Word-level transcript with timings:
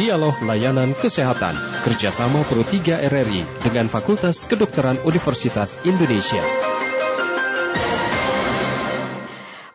Dialog 0.00 0.40
Layanan 0.40 0.96
Kesehatan 0.96 1.56
kerjasama 1.84 2.40
Pro 2.48 2.64
3 2.64 3.04
RRI 3.04 3.44
dengan 3.60 3.84
Fakultas 3.84 4.48
Kedokteran 4.48 4.96
Universitas 5.04 5.76
Indonesia. 5.84 6.40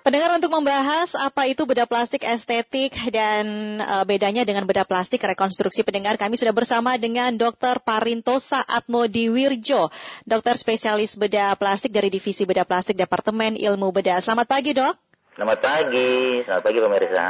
Pendengar 0.06 0.38
untuk 0.38 0.54
membahas 0.54 1.18
apa 1.18 1.50
itu 1.50 1.66
bedah 1.66 1.90
plastik 1.90 2.21
estetik 2.29 2.94
dan 3.10 3.78
uh, 3.82 4.06
bedanya 4.06 4.46
dengan 4.46 4.70
bedah 4.70 4.86
plastik 4.86 5.18
rekonstruksi 5.25 5.82
pendengar 5.82 6.21
kami 6.21 6.38
sudah 6.38 6.54
bersama 6.54 6.93
dengan 7.02 7.33
Dr. 7.33 7.81
Parintosa 7.81 8.61
Atmodiwirjo, 8.61 9.89
dokter 10.29 10.61
spesialis 10.61 11.17
bedah 11.17 11.57
plastik 11.57 11.89
dari 11.89 12.13
Divisi 12.13 12.45
Bedah 12.45 12.70
Plastik 12.70 13.02
Departemen 13.02 13.57
Ilmu 13.57 13.89
Bedah. 13.89 14.21
Selamat 14.21 14.45
pagi, 14.45 14.77
Dok. 14.77 14.93
Selamat 15.36 15.59
pagi, 15.59 16.39
selamat 16.45 16.63
pagi 16.63 16.79
pemirsa. 16.79 17.25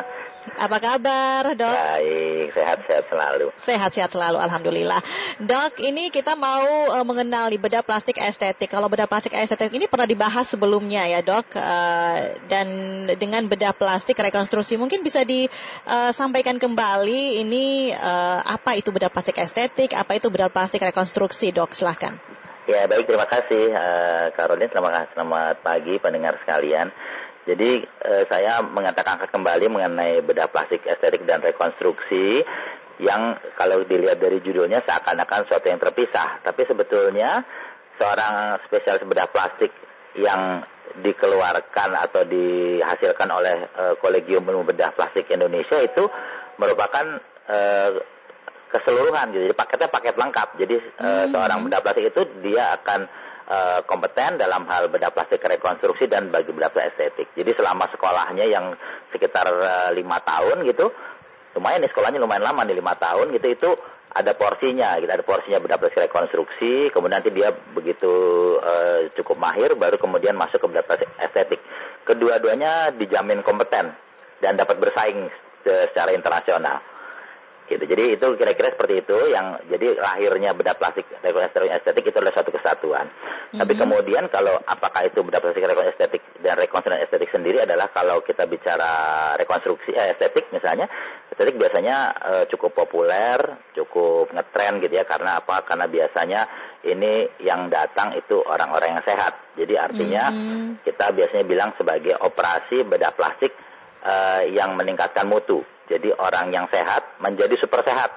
Apa 0.54 0.78
kabar, 0.78 1.58
Dok? 1.58 1.74
Baik, 1.74 2.54
sehat-sehat 2.54 3.06
selalu. 3.10 3.46
Sehat-sehat 3.58 4.10
selalu, 4.14 4.38
Alhamdulillah. 4.38 5.02
Dok, 5.42 5.82
ini 5.82 6.14
kita 6.14 6.38
mau 6.38 6.94
uh, 6.94 7.02
mengenal 7.02 7.50
di 7.50 7.58
bedah 7.58 7.82
plastik 7.82 8.22
estetik. 8.22 8.70
Kalau 8.70 8.86
bedah 8.86 9.10
plastik 9.10 9.34
estetik 9.34 9.74
ini 9.74 9.90
pernah 9.90 10.06
dibahas 10.06 10.46
sebelumnya 10.46 11.10
ya, 11.10 11.26
Dok. 11.26 11.58
Uh, 11.58 12.38
dan 12.46 12.68
dengan 13.18 13.50
bedah 13.50 13.74
plastik 13.74 14.22
rekonstruksi, 14.22 14.78
mungkin 14.78 15.02
bisa 15.02 15.26
disampaikan 15.26 16.62
kembali 16.62 17.42
ini 17.42 17.90
uh, 17.98 18.46
apa 18.46 18.78
itu 18.78 18.94
bedah 18.94 19.10
plastik 19.10 19.42
estetik, 19.42 19.98
apa 19.98 20.22
itu 20.22 20.30
bedah 20.30 20.54
plastik 20.54 20.86
rekonstruksi, 20.86 21.50
Dok. 21.50 21.74
Silahkan. 21.74 22.22
Ya, 22.66 22.90
baik, 22.90 23.06
terima 23.06 23.30
kasih, 23.30 23.78
uh, 23.78 24.34
Caroline. 24.34 24.74
Selamat, 24.74 25.14
selamat 25.14 25.62
pagi 25.62 26.02
pendengar 26.02 26.34
sekalian. 26.42 26.90
Jadi 27.46 27.86
eh, 27.86 28.24
saya 28.26 28.66
mengatakan 28.66 29.22
kembali 29.30 29.70
mengenai 29.70 30.26
bedah 30.26 30.50
plastik 30.50 30.82
estetik 30.90 31.30
dan 31.30 31.46
rekonstruksi 31.46 32.42
yang 32.98 33.38
kalau 33.54 33.86
dilihat 33.86 34.18
dari 34.18 34.42
judulnya 34.42 34.82
seakan-akan 34.82 35.46
sesuatu 35.46 35.68
yang 35.70 35.82
terpisah. 35.82 36.42
Tapi 36.42 36.62
sebetulnya 36.66 37.46
seorang 38.02 38.60
spesialis 38.66 39.06
bedah 39.06 39.30
plastik 39.30 39.72
yang 40.18 40.66
dikeluarkan 41.06 41.92
atau 41.94 42.24
dihasilkan 42.26 43.30
oleh 43.30 43.68
eh, 43.68 43.94
Kolegium 44.00 44.48
Ilmu 44.48 44.66
Bedah 44.66 44.96
Plastik 44.96 45.28
Indonesia 45.30 45.78
itu 45.84 46.08
merupakan 46.58 47.20
eh, 47.52 47.92
keseluruhan. 48.72 49.32
Jadi 49.32 49.54
paketnya 49.54 49.90
paket 49.92 50.16
lengkap. 50.16 50.50
Jadi 50.60 50.76
eh, 50.80 51.06
hmm. 51.06 51.30
seorang 51.30 51.60
bedah 51.68 51.82
plastik 51.84 52.10
itu 52.10 52.22
dia 52.42 52.74
akan 52.80 53.06
uh, 53.50 53.80
kompeten 53.86 54.38
dalam 54.42 54.66
hal 54.70 54.90
bedah 54.90 55.14
plastik 55.14 55.42
rekonstruksi 55.42 56.10
dan 56.10 56.30
bagi 56.34 56.50
bedah 56.52 56.70
plastik 56.74 57.14
estetik. 57.14 57.28
Jadi 57.38 57.52
selama 57.58 57.90
sekolahnya 57.92 58.46
yang 58.50 58.74
sekitar 59.14 59.48
eh, 59.48 59.90
lima 59.96 60.22
tahun 60.22 60.66
gitu, 60.70 60.92
lumayan 61.58 61.82
nih 61.84 61.92
sekolahnya 61.92 62.20
lumayan 62.22 62.46
lama 62.46 62.62
nih 62.68 62.78
lima 62.78 62.94
tahun 62.98 63.32
gitu 63.36 63.48
itu 63.52 63.70
ada 64.16 64.32
porsinya, 64.32 64.96
gitu 65.02 65.12
ada 65.12 65.26
porsinya 65.28 65.60
bedah 65.60 65.76
plastik 65.76 66.08
rekonstruksi, 66.08 66.88
kemudian 66.96 67.20
nanti 67.20 67.36
dia 67.36 67.52
begitu 67.52 68.12
uh, 68.64 69.12
cukup 69.12 69.36
mahir 69.36 69.76
baru 69.76 70.00
kemudian 70.00 70.40
masuk 70.40 70.64
ke 70.64 70.68
bedah 70.72 70.86
plastik 70.88 71.10
estetik. 71.20 71.60
Kedua-duanya 72.08 72.96
dijamin 72.96 73.44
kompeten 73.44 73.92
dan 74.40 74.56
dapat 74.56 74.80
bersaing 74.80 75.28
secara 75.66 76.14
internasional 76.16 76.80
gitu. 77.66 77.82
Jadi 77.82 78.04
itu 78.14 78.28
kira-kira 78.38 78.74
seperti 78.78 79.02
itu 79.02 79.18
yang 79.34 79.58
jadi 79.66 79.98
lahirnya 79.98 80.54
bedah 80.54 80.78
plastik 80.78 81.10
rekonstruksi 81.22 81.74
estetik 81.74 82.06
itu 82.06 82.18
adalah 82.22 82.36
satu 82.38 82.52
kesatuan. 82.54 83.10
Mm-hmm. 83.10 83.60
Tapi 83.62 83.74
kemudian 83.74 84.24
kalau 84.30 84.54
apakah 84.70 85.02
itu 85.10 85.26
bedah 85.26 85.42
plastik 85.42 85.66
rekonstruksi 85.66 85.98
estetik 85.98 86.24
dan 86.46 86.56
rekonstruksi 86.62 87.02
estetik 87.02 87.30
sendiri 87.34 87.66
adalah 87.66 87.90
kalau 87.90 88.22
kita 88.22 88.46
bicara 88.46 88.94
rekonstruksi 89.42 89.98
eh, 89.98 90.14
estetik 90.14 90.54
misalnya, 90.54 90.86
estetik 91.34 91.58
biasanya 91.58 91.98
eh, 92.14 92.44
cukup 92.54 92.86
populer, 92.86 93.38
cukup 93.74 94.30
ngetren 94.30 94.78
gitu 94.86 94.94
ya 94.94 95.06
karena 95.10 95.42
apa? 95.42 95.66
Karena 95.66 95.90
biasanya 95.90 96.42
ini 96.86 97.42
yang 97.42 97.74
datang 97.74 98.14
itu 98.14 98.46
orang-orang 98.46 99.02
yang 99.02 99.06
sehat. 99.10 99.58
Jadi 99.58 99.74
artinya 99.74 100.30
mm-hmm. 100.30 100.86
kita 100.86 101.10
biasanya 101.18 101.46
bilang 101.50 101.74
sebagai 101.82 102.14
operasi 102.22 102.86
bedah 102.86 103.10
plastik 103.18 103.58
eh, 104.06 104.54
yang 104.54 104.78
meningkatkan 104.78 105.26
mutu. 105.26 105.66
Jadi 105.86 106.10
orang 106.14 106.50
yang 106.50 106.66
sehat 106.74 107.22
menjadi 107.22 107.56
super 107.62 107.86
sehat, 107.86 108.12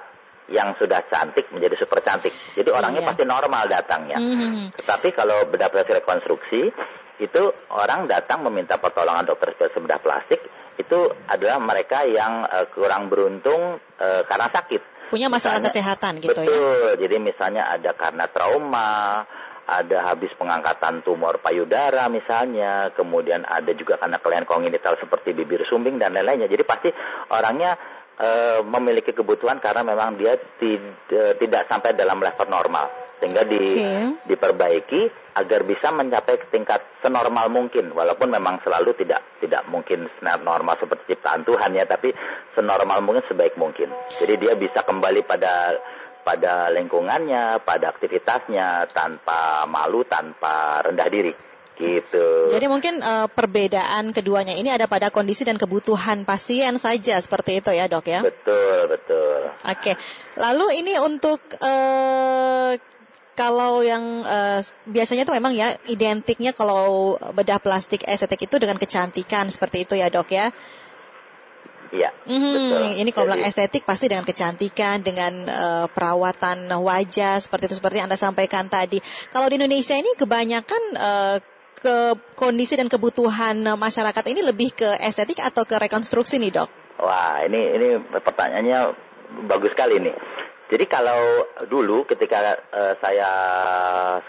yang 0.49 0.73
sudah 0.81 1.05
cantik 1.05 1.53
menjadi 1.53 1.77
super 1.77 2.01
cantik. 2.01 2.33
Jadi 2.57 2.69
orangnya 2.73 3.05
iya. 3.05 3.09
pasti 3.13 3.23
normal 3.23 3.69
datangnya. 3.69 4.17
Mm-hmm. 4.17 4.73
Tetapi 4.81 5.07
kalau 5.13 5.45
bedah 5.47 5.69
plastik 5.69 6.01
rekonstruksi 6.01 6.73
itu 7.19 7.43
orang 7.69 8.07
datang 8.09 8.41
meminta 8.47 8.79
pertolongan 8.79 9.27
dokter 9.27 9.53
spesialis 9.53 9.77
bedah 9.85 10.01
plastik 10.01 10.41
itu 10.79 10.99
adalah 11.27 11.59
mereka 11.59 12.07
yang 12.07 12.47
uh, 12.47 12.65
kurang 12.71 13.11
beruntung 13.11 13.77
uh, 13.77 14.21
karena 14.25 14.47
sakit. 14.47 14.81
Punya 15.11 15.27
masalah 15.27 15.59
misalnya, 15.59 15.69
kesehatan 15.73 16.13
gitu 16.23 16.31
betul, 16.31 16.43
ya. 16.45 16.47
Betul. 16.47 16.91
Jadi 17.03 17.15
misalnya 17.19 17.63
ada 17.75 17.91
karena 17.97 18.25
trauma, 18.31 19.25
ada 19.69 20.09
habis 20.09 20.33
pengangkatan 20.33 21.05
tumor 21.05 21.37
payudara 21.37 22.09
misalnya, 22.09 22.89
kemudian 22.97 23.45
ada 23.45 23.69
juga 23.77 24.01
karena 24.01 24.17
kelainan 24.17 24.49
kongenital 24.49 24.97
seperti 24.97 25.37
bibir 25.37 25.61
sumbing 25.69 26.01
dan 26.01 26.17
lain-lainnya. 26.17 26.49
Jadi 26.49 26.63
pasti 26.65 26.89
orangnya 27.29 27.77
e, 28.17 28.29
memiliki 28.65 29.13
kebutuhan 29.13 29.61
karena 29.61 29.85
memang 29.85 30.17
dia 30.17 30.33
tid, 30.57 30.81
tidak 31.09 31.69
sampai 31.69 31.93
dalam 31.93 32.17
level 32.17 32.47
normal 32.49 33.09
sehingga 33.19 33.43
di, 33.43 33.59
okay. 33.59 34.31
diperbaiki 34.31 35.01
agar 35.35 35.61
bisa 35.67 35.91
mencapai 35.91 36.39
tingkat 36.49 36.79
senormal 37.03 37.51
mungkin 37.51 37.91
walaupun 37.91 38.31
memang 38.31 38.63
selalu 38.63 38.95
tidak 38.95 39.23
tidak 39.43 39.67
mungkin 39.67 40.07
normal 40.43 40.79
seperti 40.79 41.15
ciptaan 41.15 41.43
Tuhan 41.43 41.75
ya 41.75 41.83
tapi 41.83 42.15
senormal 42.55 43.03
mungkin 43.03 43.23
sebaik 43.27 43.59
mungkin 43.59 43.91
jadi 44.19 44.39
dia 44.39 44.53
bisa 44.55 44.83
kembali 44.87 45.23
pada 45.27 45.75
pada 46.29 46.69
lingkungannya, 46.69 47.65
pada 47.65 47.89
aktivitasnya 47.89 48.93
tanpa 48.93 49.65
malu, 49.65 50.05
tanpa 50.05 50.85
rendah 50.85 51.09
diri. 51.09 51.33
Gitu. 51.79 52.51
Jadi 52.51 52.67
mungkin 52.67 52.99
uh, 52.99 53.31
perbedaan 53.31 54.11
keduanya 54.11 54.51
ini 54.51 54.67
ada 54.67 54.85
pada 54.85 55.09
kondisi 55.15 55.47
dan 55.47 55.55
kebutuhan 55.55 56.27
pasien 56.27 56.75
saja 56.75 57.15
seperti 57.23 57.63
itu 57.63 57.71
ya 57.71 57.87
dok 57.87 58.03
ya? 58.03 58.19
Betul 58.19 58.91
betul. 58.91 59.47
Oke, 59.63 59.95
lalu 60.35 60.83
ini 60.83 60.99
untuk 60.99 61.39
uh, 61.63 62.75
kalau 63.31 63.79
yang 63.79 64.27
uh, 64.27 64.59
biasanya 64.91 65.23
itu 65.23 65.31
memang 65.31 65.55
ya 65.55 65.71
identiknya 65.87 66.51
kalau 66.51 67.15
bedah 67.31 67.63
plastik 67.63 68.03
estetik 68.03 68.51
itu 68.51 68.59
dengan 68.59 68.75
kecantikan 68.75 69.47
seperti 69.47 69.87
itu 69.87 69.95
ya 69.95 70.11
dok 70.11 70.35
ya? 70.35 70.51
Iya. 71.89 72.13
Hmm, 72.29 72.93
ini 72.93 73.09
kalau 73.09 73.33
bilang 73.33 73.41
estetik 73.41 73.81
pasti 73.81 74.05
dengan 74.05 74.21
kecantikan, 74.21 75.01
dengan 75.01 75.33
uh, 75.49 75.85
perawatan 75.89 76.69
wajah 76.69 77.41
seperti 77.41 77.73
itu 77.73 77.81
seperti 77.81 77.97
yang 77.97 78.07
anda 78.07 78.19
sampaikan 78.19 78.69
tadi. 78.69 79.01
Kalau 79.33 79.49
di 79.49 79.57
Indonesia 79.57 79.97
ini 79.97 80.13
kebanyakan 80.13 80.81
uh, 80.93 81.37
ke 81.79 82.13
kondisi 82.37 82.77
dan 82.77 82.91
kebutuhan 82.91 83.63
masyarakat 83.73 84.23
ini 84.29 84.45
lebih 84.45 84.75
ke 84.75 84.89
estetik 85.01 85.41
atau 85.41 85.65
ke 85.65 85.81
rekonstruksi 85.81 86.37
nih 86.37 86.61
dok? 86.61 86.69
Wah 87.01 87.41
ini 87.47 87.73
ini 87.79 87.87
pertanyaannya 88.13 88.79
bagus 89.49 89.73
sekali 89.73 89.97
nih. 89.97 90.15
Jadi 90.69 90.85
kalau 90.85 91.49
dulu 91.65 92.05
ketika 92.05 92.53
uh, 92.69 92.93
saya 93.01 93.31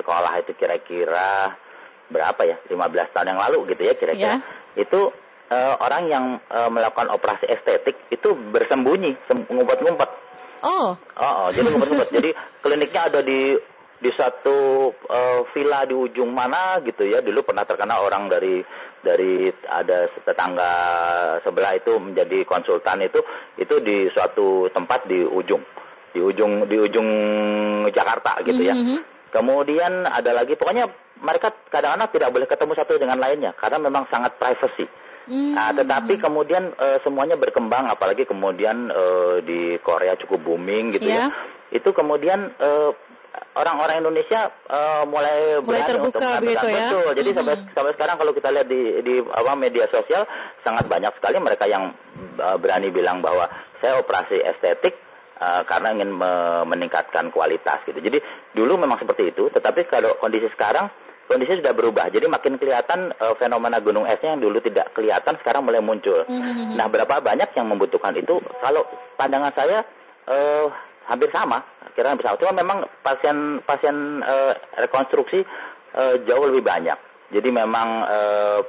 sekolah 0.00 0.32
itu 0.40 0.56
kira-kira 0.56 1.60
berapa 2.08 2.40
ya 2.42 2.56
15 2.66 3.14
tahun 3.14 3.30
yang 3.36 3.40
lalu 3.40 3.58
gitu 3.70 3.86
ya 3.86 3.94
kira-kira 3.94 4.42
yeah. 4.42 4.74
itu 4.74 5.14
uh, 5.50 5.74
orang 5.82 6.02
yang 6.08 6.24
uh, 6.48 6.70
melakukan 6.70 7.10
operasi 7.10 7.50
estetik 7.50 7.98
itu 8.08 8.32
bersembunyi, 8.54 9.18
ngumpet-ngumpet. 9.28 10.10
Oh. 10.64 10.94
Oh, 10.96 11.32
oh 11.44 11.48
jadi 11.50 11.68
ngumpet-ngumpet. 11.68 12.08
jadi 12.16 12.30
kliniknya 12.62 13.02
ada 13.10 13.20
di 13.20 13.58
di 14.00 14.08
satu 14.16 14.88
uh, 14.88 15.44
villa 15.52 15.84
di 15.84 15.92
ujung 15.92 16.32
mana 16.32 16.80
gitu 16.80 17.04
ya. 17.04 17.20
Dulu 17.20 17.44
pernah 17.44 17.68
terkenal 17.68 18.00
orang 18.06 18.32
dari 18.32 18.64
dari 19.00 19.48
ada 19.68 20.08
tetangga 20.24 20.72
sebelah 21.44 21.72
itu 21.76 21.96
menjadi 22.00 22.44
konsultan 22.44 23.00
itu 23.04 23.20
itu 23.56 23.80
di 23.80 24.08
suatu 24.12 24.68
tempat 24.72 25.08
di 25.08 25.24
ujung 25.24 25.64
di 26.12 26.20
ujung 26.20 26.68
di 26.68 26.76
ujung 26.76 27.08
Jakarta 27.92 28.40
gitu 28.44 28.60
ya. 28.64 28.76
Mm 28.76 28.84
-hmm. 28.84 29.00
Kemudian 29.30 30.04
ada 30.10 30.34
lagi 30.34 30.58
pokoknya 30.58 30.90
mereka 31.20 31.52
kadang-kadang 31.70 32.10
tidak 32.10 32.30
boleh 32.32 32.48
ketemu 32.48 32.72
satu 32.74 32.92
dengan 32.96 33.18
lainnya 33.20 33.52
karena 33.56 33.78
memang 33.78 34.08
sangat 34.08 34.36
privacy. 34.40 34.88
Hmm. 35.30 35.54
Nah, 35.54 35.70
tetapi 35.70 36.18
kemudian 36.18 36.74
uh, 36.74 36.98
semuanya 37.06 37.38
berkembang, 37.38 37.86
apalagi 37.86 38.26
kemudian 38.26 38.90
uh, 38.90 39.38
di 39.38 39.78
Korea 39.78 40.18
cukup 40.18 40.42
booming 40.42 40.90
gitu 40.90 41.06
yeah. 41.06 41.30
ya. 41.30 41.78
Itu 41.78 41.94
kemudian 41.94 42.50
uh, 42.58 42.90
orang-orang 43.54 44.02
Indonesia 44.02 44.50
uh, 44.66 45.06
mulai, 45.06 45.62
mulai 45.62 45.86
terbuka 45.86 46.18
untuk 46.18 46.42
begitu 46.42 46.66
ya. 46.66 46.90
Betul. 46.90 47.10
Jadi 47.14 47.30
-hmm. 47.30 47.38
sampai 47.38 47.54
sampai 47.70 47.92
sekarang 47.94 48.16
kalau 48.18 48.32
kita 48.34 48.48
lihat 48.50 48.66
di 48.66 48.82
di 49.06 49.14
apa 49.22 49.52
media 49.54 49.86
sosial 49.86 50.26
sangat 50.66 50.90
banyak 50.90 51.14
sekali 51.22 51.38
mereka 51.38 51.70
yang 51.70 51.94
berani 52.58 52.90
bilang 52.90 53.22
bahwa 53.22 53.46
saya 53.78 54.02
operasi 54.02 54.34
estetik 54.34 54.98
uh, 55.40 55.62
karena 55.64 55.96
ingin 55.96 56.10
me 56.12 56.30
meningkatkan 56.68 57.32
kualitas 57.32 57.80
gitu. 57.88 57.98
Jadi 57.98 58.20
dulu 58.52 58.76
memang 58.76 59.00
seperti 59.00 59.32
itu, 59.32 59.48
tetapi 59.48 59.88
kalau 59.88 60.14
kondisi 60.20 60.46
sekarang 60.52 60.92
kondisi 61.30 61.62
sudah 61.62 61.70
berubah. 61.70 62.10
Jadi 62.10 62.26
makin 62.26 62.58
kelihatan 62.58 63.14
uh, 63.22 63.38
fenomena 63.38 63.78
gunung 63.78 64.02
esnya 64.10 64.34
yang 64.34 64.42
dulu 64.42 64.58
tidak 64.58 64.90
kelihatan 64.98 65.38
sekarang 65.38 65.62
mulai 65.62 65.78
muncul. 65.78 66.26
Mm-hmm. 66.26 66.74
Nah, 66.74 66.90
berapa 66.90 67.22
banyak 67.22 67.54
yang 67.54 67.70
membutuhkan 67.70 68.18
itu? 68.18 68.42
Kalau 68.58 68.82
pandangan 69.14 69.54
saya 69.54 69.86
uh, 70.26 70.66
hampir 71.06 71.30
sama, 71.30 71.62
kira 71.94 72.10
hampir 72.10 72.26
sama. 72.26 72.42
Cuma 72.42 72.52
memang 72.58 72.78
pasien 73.06 73.62
pasien 73.62 74.26
uh, 74.26 74.58
rekonstruksi 74.82 75.46
uh, 75.94 76.18
jauh 76.26 76.50
lebih 76.50 76.66
banyak. 76.66 76.98
Jadi 77.30 77.48
memang 77.54 77.88
uh, 78.10 78.60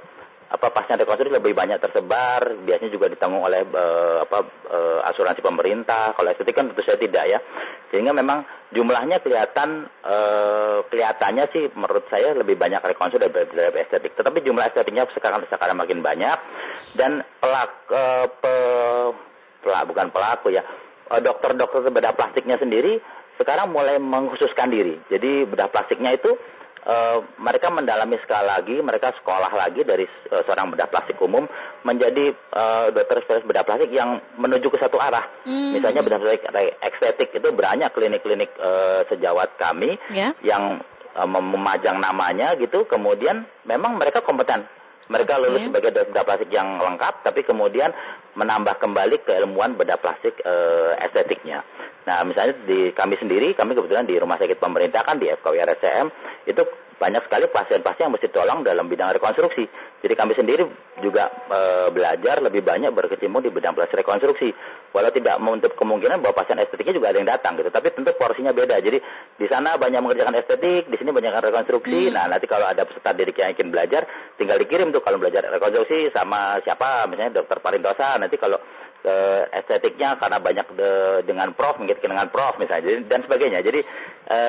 apa 0.52 0.68
pasien 0.76 1.00
rekonstruksi 1.00 1.32
lebih 1.32 1.56
banyak 1.56 1.80
tersebar, 1.80 2.44
biasanya 2.68 2.92
juga 2.92 3.08
ditanggung 3.08 3.40
oleh 3.40 3.64
uh, 3.64 4.28
apa 4.28 4.40
uh, 4.68 5.00
asuransi 5.08 5.40
pemerintah. 5.40 6.12
Kalau 6.12 6.28
estetik 6.28 6.60
kan 6.60 6.68
tentu 6.68 6.84
saja 6.84 7.00
tidak 7.00 7.24
ya. 7.24 7.40
Sehingga 7.88 8.12
memang 8.12 8.44
jumlahnya 8.76 9.24
kelihatan 9.24 9.88
uh, 10.04 10.84
kelihatannya 10.92 11.48
sih 11.56 11.72
menurut 11.72 12.04
saya 12.12 12.36
lebih 12.36 12.60
banyak 12.60 12.84
rekonstruksi 12.84 13.32
daripada 13.32 13.80
estetik. 13.80 14.12
Tetapi 14.20 14.44
jumlah 14.44 14.68
estetiknya 14.68 15.08
sekarang 15.16 15.48
sekarang 15.48 15.80
makin 15.80 16.04
banyak 16.04 16.36
dan 17.00 17.24
pelak 17.40 17.72
uh, 17.88 18.28
pe, 18.28 18.56
pelak 19.64 19.84
bukan 19.88 20.08
pelaku 20.12 20.52
ya. 20.52 20.68
Dokter-dokter 21.12 21.92
bedah 21.92 22.16
plastiknya 22.16 22.56
sendiri 22.56 23.00
sekarang 23.36 23.72
mulai 23.72 24.00
mengkhususkan 24.00 24.72
diri. 24.72 25.00
Jadi 25.08 25.48
bedah 25.48 25.68
plastiknya 25.72 26.16
itu 26.16 26.36
uh, 26.86 27.20
mereka 27.42 27.70
mendalami 27.70 28.18
sekali 28.22 28.46
lagi, 28.48 28.76
mereka 28.82 29.14
sekolah 29.22 29.52
lagi 29.54 29.82
dari 29.86 30.06
uh, 30.32 30.42
seorang 30.46 30.74
bedah 30.74 30.88
plastik 30.90 31.18
umum 31.22 31.46
menjadi 31.86 32.34
uh, 32.54 32.90
dokter 32.94 33.22
spesialis 33.26 33.48
bedah 33.48 33.66
plastik 33.66 33.92
yang 33.94 34.22
menuju 34.38 34.68
ke 34.70 34.78
satu 34.82 34.98
arah. 34.98 35.26
Hmm. 35.46 35.78
Misalnya 35.78 36.02
bedah 36.02 36.20
plastik 36.22 36.46
estetik 36.82 37.30
itu 37.38 37.48
banyak 37.54 37.90
klinik-klinik 37.94 38.52
uh, 38.62 39.06
sejawat 39.10 39.58
kami 39.58 39.98
yeah. 40.14 40.34
yang 40.42 40.82
uh, 41.14 41.28
memajang 41.30 41.98
namanya 42.02 42.54
gitu, 42.58 42.86
kemudian 42.90 43.46
memang 43.66 43.98
mereka 43.98 44.22
kompeten. 44.22 44.66
Mereka 45.12 45.34
lulus 45.44 45.68
sebagai 45.68 45.92
bedah 45.92 46.24
plastik 46.24 46.50
yang 46.56 46.80
lengkap, 46.80 47.28
tapi 47.28 47.44
kemudian 47.44 47.92
menambah 48.40 48.80
kembali 48.80 49.28
keilmuan 49.28 49.76
bedah 49.76 50.00
plastik 50.00 50.40
uh, 50.48 50.96
estetiknya. 51.04 51.62
Nah, 52.08 52.24
misalnya 52.26 52.58
di 52.66 52.96
kami 52.96 53.20
sendiri, 53.20 53.54
kami 53.54 53.76
kebetulan 53.76 54.08
di 54.08 54.16
rumah 54.18 54.40
sakit 54.40 54.58
pemerintah 54.58 55.04
kan 55.04 55.20
di 55.20 55.30
FKW 55.30 55.56
RSCM 55.68 56.08
itu 56.48 56.64
banyak 57.02 57.26
sekali 57.26 57.50
pasien-pasien 57.50 58.06
yang 58.06 58.14
mesti 58.14 58.30
tolong 58.30 58.62
dalam 58.62 58.86
bidang 58.86 59.10
rekonstruksi. 59.18 59.66
Jadi 60.06 60.14
kami 60.14 60.38
sendiri 60.38 60.70
juga 61.02 61.34
e, 61.50 61.90
belajar 61.90 62.38
lebih 62.46 62.62
banyak 62.62 62.94
berkecimpung 62.94 63.42
di 63.42 63.50
bidang 63.50 63.74
plastik 63.74 64.06
rekonstruksi. 64.06 64.54
Walau 64.94 65.10
tidak 65.10 65.42
menutup 65.42 65.74
kemungkinan 65.74 66.22
bahwa 66.22 66.38
pasien 66.38 66.62
estetiknya 66.62 67.02
juga 67.02 67.10
ada 67.10 67.18
yang 67.18 67.30
datang 67.34 67.58
gitu, 67.58 67.74
tapi 67.74 67.90
tentu 67.90 68.14
porsinya 68.14 68.54
beda. 68.54 68.78
Jadi 68.78 69.02
di 69.42 69.48
sana 69.50 69.82
banyak 69.82 69.98
mengerjakan 69.98 70.38
estetik, 70.38 70.86
di 70.86 70.98
sini 71.02 71.10
banyak 71.10 71.34
rekonstruksi. 71.42 72.12
Hmm. 72.12 72.14
Nah, 72.14 72.26
nanti 72.38 72.46
kalau 72.46 72.70
ada 72.70 72.86
peserta 72.86 73.18
didik 73.18 73.42
yang 73.42 73.58
ingin 73.58 73.74
belajar, 73.74 74.06
tinggal 74.38 74.62
dikirim 74.62 74.94
tuh 74.94 75.02
kalau 75.02 75.18
belajar 75.18 75.50
rekonstruksi 75.50 76.14
sama 76.14 76.62
siapa, 76.62 77.10
misalnya 77.10 77.42
dokter 77.42 77.58
Parintosa. 77.66 78.22
Nanti 78.22 78.38
kalau 78.38 78.62
ke 79.02 79.18
estetiknya 79.52 80.16
karena 80.22 80.38
banyak 80.38 80.68
de, 80.78 80.92
dengan 81.26 81.52
prof 81.58 81.82
mengikuti 81.82 82.06
dengan 82.06 82.30
prof 82.30 82.56
misalnya 82.62 83.02
dan 83.10 83.26
sebagainya 83.26 83.60
jadi 83.66 83.82
e, 84.30 84.40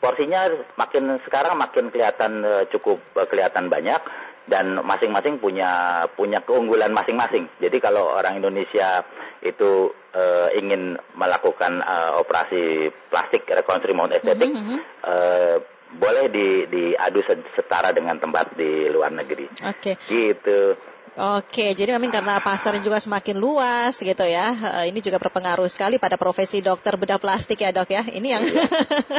porsinya 0.00 0.48
makin 0.80 1.20
sekarang 1.28 1.60
makin 1.60 1.92
kelihatan 1.92 2.40
e, 2.42 2.54
cukup 2.72 2.98
e, 3.16 3.22
kelihatan 3.28 3.68
banyak 3.68 4.00
dan 4.48 4.80
masing-masing 4.82 5.38
punya 5.38 6.02
punya 6.16 6.40
keunggulan 6.42 6.96
masing-masing 6.96 7.46
jadi 7.60 7.76
kalau 7.78 8.16
orang 8.16 8.40
Indonesia 8.40 9.04
itu 9.44 9.92
e, 10.16 10.24
ingin 10.56 10.96
melakukan 11.14 11.84
e, 11.84 11.94
operasi 12.16 12.88
plastik 13.12 13.44
rekonstruksi 13.44 13.94
maupun 13.94 14.16
estetik 14.16 14.48
mm 14.48 14.62
-hmm. 14.64 14.78
e, 15.04 15.14
boleh 15.90 16.30
di 16.30 16.46
diadu 16.70 17.18
setara 17.58 17.90
dengan 17.90 18.14
tempat 18.22 18.54
di 18.54 18.86
luar 18.86 19.10
negeri. 19.10 19.50
Oke. 19.66 19.98
Okay. 19.98 20.06
Gitu. 20.06 20.78
Oke, 21.18 21.74
jadi 21.74 21.98
memang 21.98 22.14
karena 22.14 22.38
pasarnya 22.38 22.86
juga 22.86 23.02
semakin 23.02 23.34
luas 23.34 23.98
gitu 23.98 24.22
ya. 24.22 24.54
Uh, 24.54 24.84
ini 24.86 25.02
juga 25.02 25.18
berpengaruh 25.18 25.66
sekali 25.66 25.98
pada 25.98 26.14
profesi 26.14 26.62
dokter 26.62 26.94
bedah 26.94 27.18
plastik 27.18 27.58
ya 27.58 27.74
dok 27.74 27.90
ya. 27.90 28.06
Ini 28.06 28.28
yang 28.30 28.42
iya. 28.46 28.64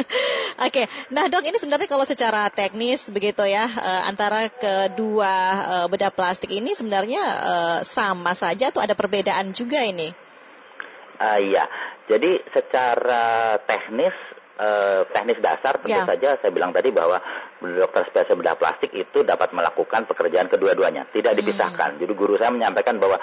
Oke, 0.66 0.88
nah 1.12 1.28
dok 1.28 1.44
ini 1.44 1.60
sebenarnya 1.60 1.88
kalau 1.92 2.08
secara 2.08 2.48
teknis 2.48 3.12
begitu 3.12 3.44
ya 3.44 3.68
uh, 3.68 4.08
antara 4.08 4.48
kedua 4.48 5.34
uh, 5.68 5.86
bedah 5.92 6.08
plastik 6.08 6.48
ini 6.56 6.72
sebenarnya 6.72 7.20
sama 7.84 8.32
saja 8.32 8.72
atau 8.72 8.80
ada 8.80 8.96
perbedaan 8.96 9.52
juga 9.52 9.84
ini? 9.84 10.16
Uh, 11.20 11.38
iya, 11.44 11.68
jadi 12.08 12.40
secara 12.50 13.60
teknis 13.68 14.16
uh, 14.58 15.04
teknis 15.12 15.38
dasar 15.38 15.78
tentu 15.78 15.92
yeah. 15.92 16.08
saja 16.08 16.40
saya 16.40 16.50
bilang 16.50 16.72
tadi 16.74 16.90
bahwa 16.90 17.20
dokter 17.62 18.02
spesialis 18.10 18.38
bedah 18.42 18.56
plastik 18.58 18.90
itu 18.92 19.22
dapat 19.22 19.54
melakukan 19.54 20.04
pekerjaan 20.10 20.50
kedua-duanya, 20.50 21.06
tidak 21.14 21.38
dipisahkan. 21.38 21.96
Hmm. 21.96 22.00
Jadi 22.02 22.12
guru 22.12 22.34
saya 22.36 22.50
menyampaikan 22.50 22.98
bahwa 22.98 23.16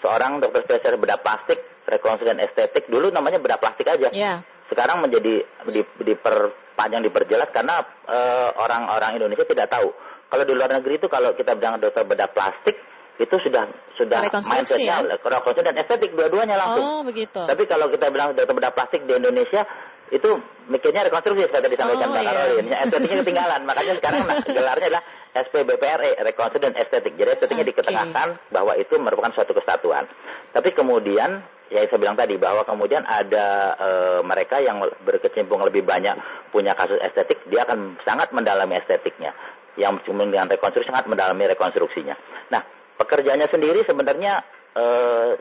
seorang 0.00 0.38
dokter 0.38 0.64
spesialis 0.64 1.02
bedah 1.02 1.18
plastik, 1.20 1.58
rekonstruksi 1.86 2.30
dan 2.30 2.38
estetik 2.40 2.86
dulu 2.86 3.10
namanya 3.10 3.42
bedah 3.42 3.58
plastik 3.58 3.90
aja. 3.90 4.08
Yeah. 4.14 4.46
Sekarang 4.70 5.02
menjadi 5.02 5.42
di, 5.66 5.80
diperpanjang 5.82 7.02
diperjelas 7.10 7.50
karena 7.50 7.82
eh, 8.06 8.48
orang-orang 8.54 9.10
uh, 9.14 9.18
Indonesia 9.18 9.44
tidak 9.44 9.66
tahu. 9.66 9.90
Kalau 10.30 10.44
di 10.46 10.54
luar 10.54 10.70
negeri 10.70 11.02
itu 11.02 11.10
kalau 11.10 11.34
kita 11.34 11.58
bilang 11.58 11.82
dokter 11.82 12.06
bedah 12.06 12.30
plastik 12.30 12.78
itu 13.20 13.36
sudah 13.44 13.68
sudah 14.00 14.32
mindsetnya 14.32 15.04
ya? 15.04 15.18
rekonstruksi 15.20 15.60
dan 15.60 15.76
estetik 15.76 16.16
dua-duanya 16.16 16.56
langsung. 16.56 16.84
Oh, 16.86 17.00
begitu. 17.04 17.36
Tapi 17.36 17.68
kalau 17.68 17.92
kita 17.92 18.08
bilang 18.08 18.32
dokter 18.32 18.54
bedah 18.56 18.72
plastik 18.72 19.04
di 19.04 19.12
Indonesia 19.12 19.66
itu 20.10 20.30
mikirnya 20.66 21.06
rekonstruksi 21.06 21.46
seperti 21.46 21.78
disampaikan 21.78 22.10
oh, 22.10 22.14
Pak 22.18 22.22
Karolin. 22.26 22.66
Iya. 22.66 22.76
Estetiknya 22.86 23.16
ketinggalan. 23.22 23.60
Makanya 23.62 23.94
sekarang 24.02 24.20
nah, 24.26 24.38
gelarnya 24.58 24.86
adalah 24.90 25.04
SPBPRE, 25.34 26.10
rekonstruksi 26.26 26.66
dan 26.66 26.74
estetik. 26.74 27.14
Jadi 27.14 27.30
estetiknya 27.30 27.64
okay. 27.64 27.72
diketengahkan 27.74 28.28
bahwa 28.50 28.72
itu 28.74 28.94
merupakan 28.98 29.30
suatu 29.34 29.54
kesatuan. 29.54 30.10
Tapi 30.50 30.70
kemudian 30.74 31.42
ya 31.70 31.86
saya 31.86 31.98
bilang 32.02 32.18
tadi 32.18 32.34
bahwa 32.34 32.66
kemudian 32.66 33.06
ada 33.06 33.78
e, 33.78 33.90
mereka 34.26 34.58
yang 34.58 34.82
berkecimpung 35.06 35.62
lebih 35.62 35.86
banyak 35.86 36.18
punya 36.50 36.74
kasus 36.74 36.98
estetik, 36.98 37.38
dia 37.46 37.62
akan 37.62 38.02
sangat 38.02 38.34
mendalami 38.34 38.82
estetiknya. 38.82 39.30
Yang 39.78 40.10
dengan 40.10 40.50
rekonstruksi 40.50 40.90
sangat 40.90 41.06
mendalami 41.06 41.46
rekonstruksinya. 41.46 42.18
Nah, 42.50 42.62
pekerjaannya 42.98 43.46
sendiri 43.48 43.86
sebenarnya 43.86 44.42
e, 44.74 44.84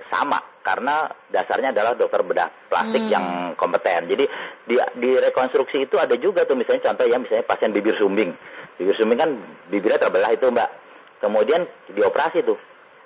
sama 0.10 0.40
karena 0.64 1.10
dasarnya 1.34 1.74
adalah 1.74 1.98
dokter 1.98 2.22
bedah 2.22 2.70
plastik 2.70 3.02
hmm. 3.02 3.12
yang 3.12 3.26
kompeten. 3.58 4.06
Jadi 4.06 4.26
di, 4.70 4.76
di 5.02 5.12
rekonstruksi 5.18 5.90
itu 5.90 5.96
ada 5.98 6.14
juga 6.20 6.46
tuh 6.46 6.54
misalnya 6.54 6.94
contoh 6.94 7.06
ya 7.10 7.18
misalnya 7.18 7.46
pasien 7.48 7.74
bibir 7.74 7.98
sumbing. 7.98 8.32
Bibir 8.78 8.96
sumbing 9.00 9.20
kan 9.20 9.32
bibirnya 9.74 9.98
terbelah 9.98 10.30
itu 10.30 10.46
mbak. 10.52 10.70
Kemudian 11.20 11.66
dioperasi 11.92 12.46
tuh. 12.46 12.60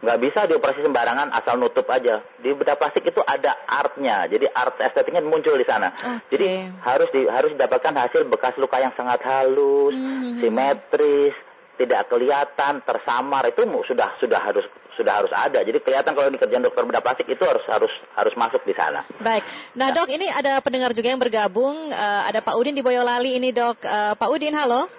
Nggak 0.04 0.20
bisa 0.20 0.40
dioperasi 0.52 0.84
sembarangan 0.84 1.32
asal 1.32 1.56
nutup 1.56 1.88
aja. 1.88 2.20
Di 2.44 2.52
bedah 2.52 2.76
plastik 2.76 3.08
itu 3.08 3.24
ada 3.24 3.56
artnya. 3.64 4.28
Jadi 4.28 4.52
art 4.52 4.76
estetiknya 4.84 5.24
muncul 5.24 5.56
di 5.56 5.64
sana. 5.64 5.96
Okay. 5.96 6.36
Jadi 6.36 6.48
harus 6.84 7.10
di, 7.16 7.22
harus 7.24 7.56
didapatkan 7.56 7.96
hasil 7.96 8.28
bekas 8.28 8.60
luka 8.60 8.84
yang 8.84 8.92
sangat 9.00 9.24
halus, 9.24 9.96
hmm. 9.96 10.44
simetris, 10.44 11.32
tidak 11.80 12.12
kelihatan, 12.12 12.84
tersamar 12.84 13.48
itu 13.48 13.64
sudah 13.88 14.20
sudah 14.20 14.40
harus 14.44 14.68
sudah 14.98 15.24
harus 15.24 15.34
ada. 15.34 15.62
Jadi 15.62 15.78
kelihatan 15.82 16.14
kalau 16.14 16.30
di 16.30 16.40
kerjaan 16.40 16.64
dokter 16.64 16.86
bedah 16.86 17.04
plastik 17.04 17.28
itu 17.30 17.44
harus 17.44 17.64
harus 17.70 17.94
harus 18.14 18.34
masuk 18.38 18.62
di 18.66 18.74
sana. 18.78 19.02
Baik. 19.22 19.44
Nah, 19.78 19.94
dok 19.94 20.10
ini 20.10 20.30
ada 20.30 20.62
pendengar 20.62 20.94
juga 20.94 21.10
yang 21.10 21.22
bergabung. 21.22 21.90
Uh, 21.90 22.22
ada 22.30 22.40
Pak 22.42 22.56
Udin 22.58 22.78
di 22.78 22.86
Boyolali 22.86 23.38
ini 23.38 23.50
dok. 23.54 23.82
Uh, 23.84 24.14
Pak 24.18 24.30
Udin, 24.30 24.54
halo. 24.54 24.90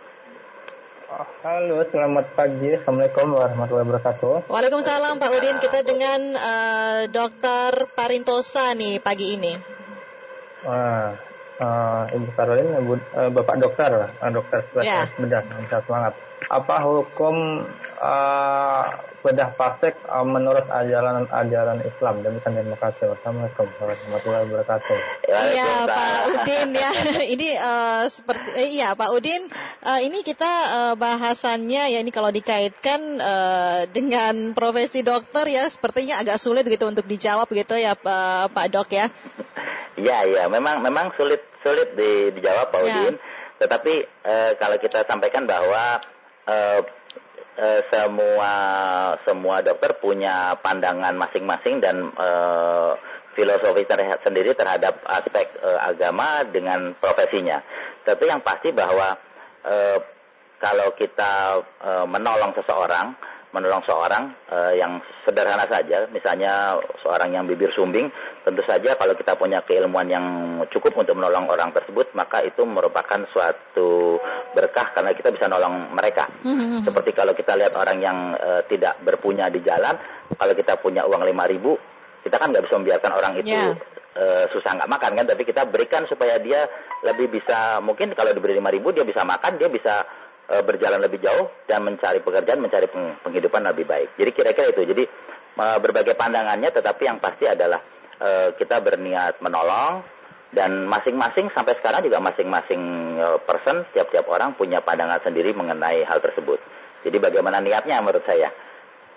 Oh, 1.15 1.27
halo, 1.47 1.87
selamat 1.95 2.35
pagi. 2.35 2.75
Assalamualaikum 2.75 3.39
warahmatullahi 3.39 3.87
wabarakatuh. 3.87 4.51
Waalaikumsalam 4.51 5.23
Pak 5.23 5.31
Udin. 5.31 5.57
Kita 5.63 5.87
dengan 5.87 6.21
uh, 6.35 7.01
Dokter 7.07 7.87
Parintosa 7.95 8.75
nih 8.75 8.99
pagi 8.99 9.39
ini. 9.39 9.55
Wah, 10.65 11.15
uh, 11.61 12.11
Ibu 12.11 12.29
Karolin, 12.35 12.69
uh, 12.75 13.31
Bapak 13.31 13.57
Dokter, 13.61 14.15
uh, 14.19 14.31
Dokter 14.31 14.65
spesialis 14.71 15.11
yeah. 15.15 15.21
bedah. 15.21 15.43
Semangat. 15.85 16.15
Apa 16.45 16.77
hukum 16.85 17.65
uh, 18.05 18.83
bedah 19.25 19.57
plastik 19.57 19.97
uh, 20.05 20.27
menurut 20.29 20.69
ajaran-ajaran 20.69 21.81
Islam? 21.89 22.21
Demikian 22.21 22.61
terima 22.61 22.77
kasih. 22.77 23.17
Assalamualaikum 23.17 23.67
warahmatullahi 23.81 24.45
wabarakatuh. 24.53 24.97
Iya 25.25 25.73
Pak 25.89 26.17
Udin 26.37 26.69
ya. 26.77 26.91
Ini 27.35 27.49
uh, 27.57 28.05
seperti 28.13 28.49
eh, 28.61 28.69
iya 28.77 28.93
Pak 28.93 29.11
Udin 29.17 29.49
uh, 29.83 30.01
ini 30.05 30.21
kita 30.21 30.53
uh, 30.69 30.95
bahasannya 31.01 31.97
ya 31.97 31.99
ini 32.05 32.13
kalau 32.13 32.29
dikaitkan 32.29 33.01
uh, 33.19 33.89
dengan 33.89 34.53
profesi 34.53 35.01
dokter 35.01 35.49
ya 35.49 35.65
sepertinya 35.73 36.21
agak 36.21 36.37
sulit 36.37 36.69
gitu 36.69 36.85
untuk 36.85 37.09
dijawab 37.09 37.49
gitu 37.49 37.75
ya 37.81 37.97
Pak, 37.97 38.53
Pak 38.53 38.67
Dok 38.69 38.91
ya 38.93 39.09
Iya 40.05 40.19
iya 40.29 40.45
memang 40.53 40.85
memang 40.85 41.17
sulit 41.17 41.41
sulit 41.65 41.97
di, 41.97 42.29
dijawab 42.37 42.69
Pak 42.69 42.81
ya. 42.85 42.87
Udin 42.93 43.17
tetapi 43.57 43.95
uh, 44.27 44.53
kalau 44.61 44.77
kita 44.77 45.09
sampaikan 45.09 45.49
bahwa 45.49 45.97
uh, 46.45 46.81
uh, 47.57 47.81
semua 47.89 48.53
semua 49.25 49.65
dokter 49.65 49.97
punya 50.03 50.59
pandangan 50.61 51.15
masing-masing 51.17 51.81
dan 51.81 52.13
uh, 52.19 52.99
filosofi 53.35 53.83
terhadap, 53.87 54.21
sendiri 54.23 54.55
terhadap 54.55 55.01
aspek 55.07 55.55
uh, 55.63 55.81
agama 55.91 56.45
dengan 56.47 56.95
profesinya. 56.99 57.63
Tapi 58.05 58.31
yang 58.31 58.43
pasti 58.43 58.71
bahwa 58.71 59.19
uh, 59.67 59.99
kalau 60.59 60.95
kita 60.95 61.63
uh, 61.83 62.07
menolong 62.07 62.55
seseorang, 62.59 63.15
menolong 63.55 63.87
seorang 63.87 64.35
uh, 64.51 64.75
yang 64.75 64.99
sederhana 65.23 65.63
saja, 65.71 66.11
misalnya 66.11 66.75
seorang 67.07 67.31
yang 67.31 67.47
bibir 67.47 67.71
sumbing, 67.71 68.11
tentu 68.43 68.67
saja 68.67 68.99
kalau 68.99 69.15
kita 69.15 69.39
punya 69.39 69.63
keilmuan 69.63 70.11
yang 70.11 70.27
cukup 70.75 70.99
untuk 70.99 71.15
menolong 71.15 71.47
orang 71.47 71.71
tersebut, 71.71 72.11
maka 72.19 72.43
itu 72.43 72.67
merupakan 72.67 73.23
suatu 73.31 74.19
berkah 74.59 74.91
karena 74.91 75.15
kita 75.15 75.31
bisa 75.31 75.47
menolong 75.47 75.95
mereka. 75.95 76.27
Mm-hmm. 76.43 76.83
Seperti 76.83 77.15
kalau 77.15 77.33
kita 77.33 77.55
lihat 77.55 77.79
orang 77.79 78.03
yang 78.03 78.19
uh, 78.35 78.67
tidak 78.67 78.99
berpunya 79.07 79.47
di 79.47 79.63
jalan, 79.63 79.95
kalau 80.35 80.53
kita 80.59 80.75
punya 80.83 81.07
uang 81.07 81.23
lima 81.23 81.47
ribu, 81.47 81.79
kita 82.27 82.43
kan 82.43 82.51
nggak 82.51 82.67
bisa 82.67 82.75
membiarkan 82.83 83.13
orang 83.15 83.33
itu 83.39 83.55
yeah. 83.55 83.79
uh, 84.19 84.51
susah 84.51 84.83
nggak 84.83 84.91
makan 84.91 85.13
kan, 85.15 85.27
tapi 85.31 85.43
kita 85.47 85.63
berikan 85.71 86.03
supaya 86.11 86.43
dia 86.43 86.67
lebih 87.07 87.31
bisa, 87.31 87.79
mungkin 87.85 88.11
kalau 88.19 88.35
diberi 88.35 88.59
lima 88.59 88.75
ribu 88.75 88.91
dia 88.91 89.07
bisa 89.07 89.23
makan, 89.23 89.63
dia 89.63 89.71
bisa 89.71 90.03
e, 90.49 90.55
berjalan 90.65 91.01
lebih 91.01 91.21
jauh 91.21 91.51
dan 91.69 91.85
mencari 91.85 92.21
pekerjaan, 92.21 92.61
mencari 92.61 92.87
penghidupan 93.23 93.63
lebih 93.65 93.87
baik. 93.89 94.09
Jadi 94.17 94.31
kira-kira 94.33 94.67
itu. 94.73 94.83
Jadi 94.85 95.05
e, 95.59 95.65
berbagai 95.81 96.15
pandangannya, 96.17 96.71
tetapi 96.73 97.03
yang 97.09 97.19
pasti 97.21 97.49
adalah 97.49 97.81
e, 98.21 98.57
kita 98.59 98.81
berniat 98.81 99.41
menolong 99.41 100.05
dan 100.55 100.87
masing-masing 100.87 101.51
sampai 101.51 101.75
sekarang 101.83 102.07
juga 102.07 102.23
masing-masing 102.23 102.83
e, 103.19 103.29
person, 103.43 103.83
tiap-tiap 103.93 104.29
orang 104.31 104.55
punya 104.55 104.79
pandangan 104.85 105.21
sendiri 105.25 105.51
mengenai 105.53 106.07
hal 106.07 106.23
tersebut. 106.23 106.63
Jadi 107.05 107.17
bagaimana 107.21 107.61
niatnya 107.61 108.01
menurut 108.01 108.25
saya. 108.25 108.49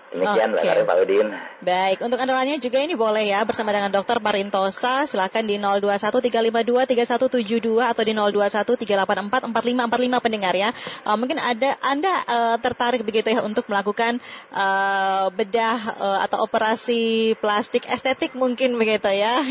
Demikian 0.08 0.56
okay. 0.56 0.88
Pak 0.88 1.04
Udin. 1.04 1.36
Baik, 1.58 1.98
untuk 2.00 2.16
anda 2.16 2.32
lainnya 2.32 2.56
juga 2.64 2.80
ini 2.80 2.96
boleh 2.96 3.28
ya 3.28 3.44
bersama 3.44 3.76
dengan 3.76 3.92
Dokter 3.92 4.24
Marintosa, 4.24 5.04
silakan 5.04 5.52
di 5.52 5.60
0213523172 5.60 7.84
atau 7.84 8.04
di 8.08 8.16
0213844545 8.16 10.24
pendengar 10.24 10.56
ya. 10.56 10.72
Uh, 11.04 11.20
mungkin 11.20 11.36
ada 11.44 11.76
Anda 11.84 12.14
uh, 12.24 12.56
tertarik 12.62 13.04
begitu 13.04 13.36
ya 13.36 13.44
untuk 13.44 13.68
melakukan 13.68 14.24
uh, 14.56 15.28
bedah 15.36 15.76
uh, 16.00 16.20
atau 16.24 16.48
operasi 16.48 17.36
plastik 17.44 17.84
estetik 17.92 18.32
mungkin 18.32 18.80
begitu 18.80 19.12
ya. 19.12 19.44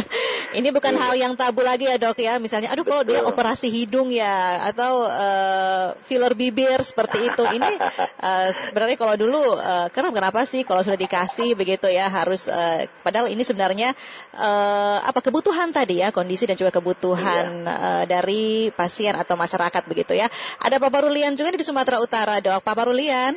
ini 0.58 0.70
bukan 0.70 0.94
hal 0.94 1.18
yang 1.18 1.34
tabu 1.34 1.66
lagi 1.66 1.90
ya 1.90 1.98
dok 1.98 2.22
ya. 2.22 2.38
Misalnya, 2.38 2.70
aduh 2.70 2.86
kalau 2.86 3.02
dia 3.02 3.26
operasi 3.26 3.66
hidung 3.66 4.14
ya 4.14 4.62
atau 4.62 5.10
uh, 5.10 5.98
filler 6.06 6.38
bibir 6.38 6.78
seperti 6.86 7.34
itu. 7.34 7.42
Ini 7.42 7.82
uh, 8.22 8.54
sebenarnya 8.70 8.94
kalau 8.94 9.18
dulu 9.18 9.58
uh, 9.58 9.90
karena 10.04 10.28
kenapa 10.28 10.44
sih 10.44 10.68
kalau 10.68 10.84
sudah 10.84 11.00
dikasih 11.00 11.56
begitu 11.56 11.88
ya 11.88 12.12
harus 12.12 12.44
uh, 12.52 12.84
padahal 13.00 13.24
ini 13.32 13.40
sebenarnya 13.40 13.96
uh, 14.36 15.00
apa 15.00 15.24
kebutuhan 15.24 15.72
tadi 15.72 16.04
ya 16.04 16.12
kondisi 16.12 16.44
dan 16.44 16.60
juga 16.60 16.76
kebutuhan 16.76 17.64
iya. 17.64 17.72
uh, 17.72 18.04
dari 18.04 18.68
pasien 18.68 19.16
atau 19.16 19.32
masyarakat 19.40 19.80
begitu 19.88 20.12
ya. 20.12 20.28
Ada 20.60 20.76
Pak 20.76 20.92
Parulian 20.92 21.32
juga 21.32 21.56
di 21.56 21.64
Sumatera 21.64 22.04
Utara, 22.04 22.36
Dok. 22.44 22.60
Pak 22.60 22.76
Parulian. 22.76 23.32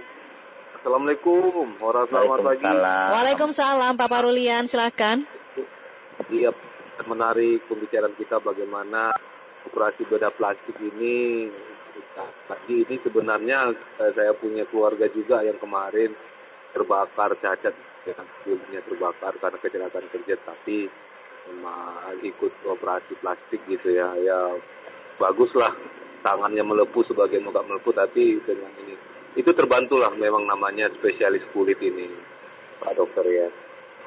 Assalamualaikum 0.76 1.80
warahmatullahi 1.80 2.60
wabarakatuh. 2.60 3.12
Waalaikumsalam 3.16 3.96
Pak 3.96 4.10
Parulian, 4.12 4.68
silakan. 4.68 5.24
Iya, 6.28 6.52
menarik 7.08 7.64
pembicaraan 7.72 8.12
kita 8.20 8.44
bagaimana 8.44 9.16
operasi 9.72 10.04
bedah 10.04 10.36
plastik 10.36 10.76
ini 10.84 11.48
Pagi 12.48 12.82
ini 12.88 12.96
sebenarnya 13.04 13.74
saya 13.98 14.34
punya 14.38 14.66
keluarga 14.70 15.06
juga 15.12 15.44
yang 15.46 15.58
kemarin 15.62 16.14
terbakar 16.78 17.34
cacat 17.42 17.74
dengan 18.06 18.28
kulitnya 18.46 18.86
terbakar 18.86 19.34
karena 19.42 19.58
kecelakaan 19.58 20.08
kerja 20.14 20.38
tapi 20.46 20.86
memang 21.50 22.22
ikut 22.22 22.54
operasi 22.70 23.18
plastik 23.18 23.66
gitu 23.66 23.98
ya. 23.98 24.14
Ya 24.22 24.40
baguslah. 25.18 25.74
Tangannya 26.18 26.66
melepuh 26.66 27.06
sebagai 27.08 27.40
muka 27.42 27.62
melepuh 27.66 27.94
tapi 27.94 28.42
dengan 28.46 28.74
ini. 28.86 28.94
Itu 29.38 29.54
terbantulah 29.54 30.14
memang 30.18 30.50
namanya 30.50 30.90
spesialis 30.98 31.46
kulit 31.54 31.78
ini 31.82 32.10
Pak 32.82 32.94
Dokter 32.98 33.26
ya. 33.26 33.48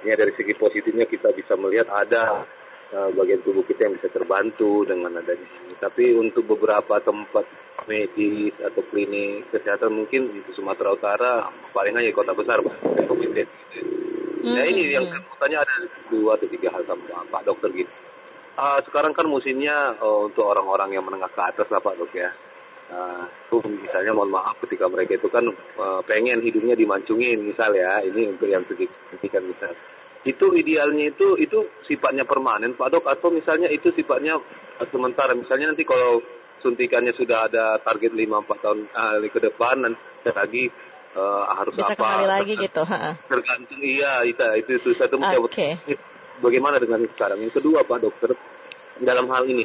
Ini 0.03 0.17
dari 0.17 0.33
segi 0.35 0.55
positifnya 0.59 1.07
kita 1.07 1.31
bisa 1.35 1.55
melihat 1.55 1.87
ada 1.91 2.45
uh, 2.95 3.11
bagian 3.15 3.41
tubuh 3.43 3.63
kita 3.67 3.87
yang 3.87 3.95
bisa 3.99 4.09
terbantu 4.11 4.87
dengan 4.87 5.19
adanya 5.19 5.47
ini 5.67 5.75
tapi 5.79 6.15
untuk 6.15 6.47
beberapa 6.47 6.99
tempat 7.03 7.47
medis 7.89 8.55
atau 8.61 8.83
klinik 8.91 9.49
kesehatan 9.51 9.95
mungkin 9.95 10.31
di 10.31 10.41
Sumatera 10.53 10.95
Utara 10.95 11.33
paling 11.73 11.95
hanya 11.97 12.11
kota 12.13 12.37
besar 12.37 12.61
Pak 12.61 12.77
mm-hmm. 12.83 14.09
Nah 14.41 14.65
ini 14.65 14.97
yang 14.97 15.05
katanya 15.37 15.61
ada 15.69 15.75
dua 16.09 16.33
atau 16.37 16.49
tiga 16.49 16.73
hal 16.73 16.83
sama 16.89 17.29
Pak 17.29 17.45
Dokter 17.45 17.69
gitu. 17.77 17.93
Uh, 18.57 18.81
sekarang 18.89 19.13
kan 19.13 19.29
musimnya 19.29 19.97
uh, 20.01 20.29
untuk 20.29 20.49
orang-orang 20.49 20.97
yang 20.97 21.05
menengah 21.05 21.29
ke 21.29 21.41
atas 21.41 21.69
lah 21.69 21.81
Pak 21.81 21.97
Dok 22.01 22.13
ya. 22.17 22.33
Uh, 22.91 23.23
misalnya 23.71 24.11
mohon 24.11 24.35
maaf 24.35 24.59
ketika 24.67 24.91
mereka 24.91 25.15
itu 25.15 25.31
kan 25.31 25.47
uh, 25.79 26.03
pengen 26.09 26.43
hidungnya 26.43 26.75
dimancungin 26.75 27.39
misal 27.39 27.71
ya 27.71 28.03
ini 28.03 28.35
untuk 28.35 28.51
yang 28.51 28.67
signifikan 28.67 29.47
misal 29.47 29.71
itu 30.21 30.53
idealnya 30.53 31.17
itu 31.17 31.41
itu 31.41 31.59
sifatnya 31.89 32.29
permanen 32.29 32.77
Pak 32.77 32.89
Dok 32.93 33.05
atau 33.09 33.33
misalnya 33.33 33.73
itu 33.73 33.89
sifatnya 33.97 34.37
sementara. 34.93 35.33
Misalnya 35.33 35.73
nanti 35.73 35.85
kalau 35.89 36.21
suntikannya 36.61 37.17
sudah 37.17 37.49
ada 37.49 37.81
target 37.81 38.13
5-4 38.13 38.65
tahun 38.65 38.79
uh, 38.93 39.17
ke 39.33 39.41
depan 39.41 39.77
dan 39.81 39.93
lagi 40.29 40.69
uh, 41.17 41.45
harus 41.57 41.73
Bisa 41.73 41.97
apa 41.97 42.05
kembali 42.05 42.27
lagi 42.29 42.53
gitu 42.61 42.83
tergantung 43.33 43.81
iya 43.81 44.21
itu 44.29 44.45
itu, 44.61 44.71
itu 44.77 44.91
satu 44.93 45.17
okay. 45.49 45.81
bagaimana 46.45 46.77
dengan 46.77 47.01
sekarang? 47.17 47.41
Yang 47.41 47.65
kedua 47.65 47.85
Pak 47.89 47.99
Dokter 48.05 48.37
dalam 49.01 49.27
hal 49.33 49.49
ini 49.49 49.65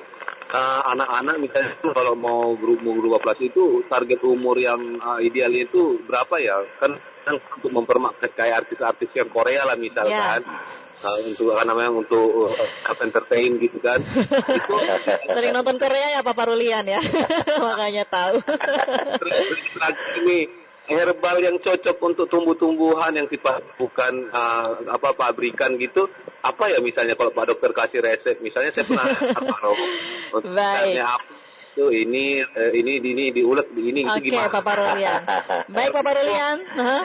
uh, 0.56 0.82
anak-anak 0.96 1.36
misalnya 1.44 1.76
kalau 1.92 2.16
mau 2.16 2.56
grup 2.56 2.80
mau 2.80 2.96
berubah 2.96 3.20
kelas 3.20 3.40
itu 3.44 3.84
target 3.92 4.24
umur 4.24 4.56
yang 4.56 4.80
uh, 5.04 5.20
idealnya 5.20 5.68
itu 5.68 6.00
berapa 6.08 6.36
ya? 6.40 6.64
Kan 6.80 6.96
kan 7.26 7.36
untuk 7.58 7.74
mempermak 7.74 8.22
kayak 8.38 8.64
artis-artis 8.66 9.10
yang 9.18 9.28
Korea 9.34 9.66
lah 9.68 9.76
misalkan. 9.76 10.46
Yeah. 10.46 10.84
uh, 11.04 11.20
untuk 11.28 11.52
apa 11.52 11.68
namanya 11.68 11.92
untuk 11.92 12.48
uh, 12.48 13.04
entertain 13.04 13.60
gitu 13.60 13.78
kan. 13.84 14.00
Itu 14.00 14.74
sering 15.36 15.52
nonton 15.52 15.76
Korea 15.76 16.20
ya 16.20 16.22
Pak 16.24 16.36
Parulian 16.38 16.86
ya? 16.88 17.02
Makanya 17.68 18.06
tahu. 18.08 18.40
Ini 20.24 20.38
herbal 20.86 21.38
yang 21.42 21.58
cocok 21.58 21.98
untuk 22.06 22.30
tumbuh-tumbuhan 22.30 23.18
yang 23.18 23.26
sifat 23.26 23.66
bukan 23.82 24.30
uh, 24.30 24.78
apa 24.94 25.18
pabrikan 25.18 25.76
gitu 25.82 26.06
apa 26.46 26.64
ya 26.70 26.80
misalnya 26.82 27.18
kalau 27.18 27.32
Pak 27.34 27.46
Dokter 27.50 27.72
kasih 27.74 28.00
resep 28.06 28.38
misalnya 28.42 28.70
saya 28.70 28.86
pernah 28.86 29.06
apa 29.40 30.40
Baik. 30.46 31.02
apa 31.02 31.34
itu 31.76 32.08
ini 32.08 32.40
uh, 32.40 32.72
ini 32.72 33.04
ini 33.04 33.26
diulet 33.36 33.68
ini 33.76 34.08
Oke, 34.08 34.32
okay, 34.32 34.48
Pak 34.48 34.64
Parulian. 34.64 35.22
Baik 35.68 35.92
Pak 35.92 36.04
Parulian. 36.08 36.58
Uh-huh. 36.64 37.04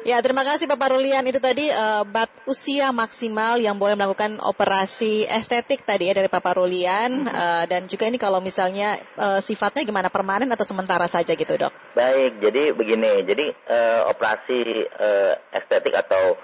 Ya, 0.00 0.16
terima 0.24 0.46
kasih 0.46 0.70
Pak 0.70 0.78
Parulian. 0.78 1.26
Itu 1.26 1.42
tadi 1.42 1.66
uh, 1.68 2.06
bat 2.06 2.30
usia 2.46 2.88
maksimal 2.94 3.58
yang 3.58 3.76
boleh 3.76 3.98
melakukan 3.98 4.38
operasi 4.38 5.28
estetik 5.28 5.82
tadi 5.82 6.08
ya 6.08 6.16
dari 6.16 6.30
Pak 6.30 6.40
Parulian. 6.40 7.26
Uh, 7.26 7.66
dan 7.66 7.90
juga 7.90 8.06
ini 8.06 8.16
kalau 8.16 8.38
misalnya 8.38 8.96
uh, 9.18 9.42
sifatnya 9.42 9.82
gimana 9.82 10.06
permanen 10.08 10.48
atau 10.48 10.64
sementara 10.64 11.10
saja 11.10 11.34
gitu 11.34 11.52
dok? 11.58 11.74
Baik, 11.98 12.38
jadi 12.38 12.70
begini. 12.70 13.26
Jadi 13.26 13.50
uh, 13.50 14.08
operasi 14.08 14.88
uh, 14.94 15.34
estetik 15.52 15.92
atau 15.92 16.38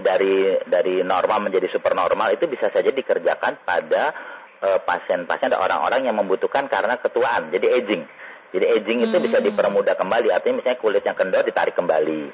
dari 0.00 0.56
dari 0.64 0.94
normal 1.04 1.46
menjadi 1.48 1.68
super 1.68 1.92
normal 1.92 2.32
itu 2.32 2.48
bisa 2.48 2.72
saja 2.72 2.88
dikerjakan 2.88 3.62
pada 3.62 4.16
Eh, 4.58 4.80
pasien-pasien 4.82 5.54
uh, 5.54 5.62
orang-orang 5.62 6.10
yang 6.10 6.18
membutuhkan 6.18 6.66
karena 6.66 6.98
ketuaan, 6.98 7.46
jadi 7.54 7.78
aging. 7.78 8.02
Jadi 8.50 8.66
aging 8.66 8.98
itu 9.06 9.16
bisa 9.22 9.38
hmm. 9.38 9.46
dipermudah 9.46 9.94
kembali, 9.94 10.34
artinya 10.34 10.58
misalnya 10.58 10.82
kulit 10.82 11.06
yang 11.06 11.14
kendor 11.14 11.46
ditarik 11.46 11.78
kembali. 11.78 12.26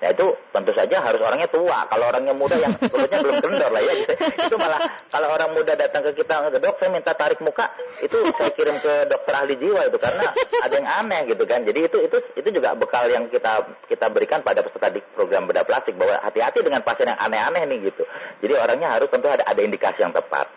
Nah 0.00 0.08
itu 0.16 0.26
tentu 0.48 0.72
saja 0.72 0.96
harus 1.04 1.20
orangnya 1.20 1.48
tua. 1.52 1.84
Kalau 1.92 2.04
orangnya 2.08 2.32
muda 2.32 2.56
yang 2.56 2.72
kulitnya 2.80 3.20
belum 3.20 3.36
kendor 3.44 3.70
lah 3.70 3.82
ya. 3.84 3.92
Gitu. 4.00 4.12
Itu 4.48 4.56
malah 4.56 4.80
kalau 5.12 5.28
orang 5.36 5.50
muda 5.52 5.76
datang 5.76 6.00
ke 6.08 6.24
kita, 6.24 6.48
dok 6.56 6.80
saya 6.80 6.88
minta 6.88 7.12
tarik 7.12 7.40
muka, 7.44 7.68
itu 8.00 8.16
saya 8.32 8.50
kirim 8.56 8.80
ke 8.80 9.12
dokter 9.12 9.32
ahli 9.36 9.54
jiwa 9.60 9.84
itu 9.92 9.98
karena 10.00 10.32
ada 10.64 10.74
yang 10.74 10.88
aneh 10.88 11.20
gitu 11.28 11.44
kan. 11.44 11.60
Jadi 11.68 11.80
itu 11.84 11.98
itu 12.00 12.16
itu 12.40 12.48
juga 12.48 12.72
bekal 12.72 13.12
yang 13.12 13.28
kita 13.28 13.76
kita 13.92 14.06
berikan 14.08 14.40
pada 14.40 14.64
peserta 14.64 14.88
di 14.88 15.04
program 15.12 15.44
bedah 15.44 15.68
plastik 15.68 15.94
bahwa 16.00 16.16
hati-hati 16.24 16.64
dengan 16.64 16.80
pasien 16.80 17.12
yang 17.12 17.20
aneh-aneh 17.20 17.62
nih 17.68 17.78
gitu. 17.92 18.02
Jadi 18.40 18.54
orangnya 18.56 18.88
harus 18.96 19.12
tentu 19.12 19.28
ada 19.28 19.44
ada 19.44 19.60
indikasi 19.60 20.00
yang 20.00 20.16
tepat. 20.16 20.48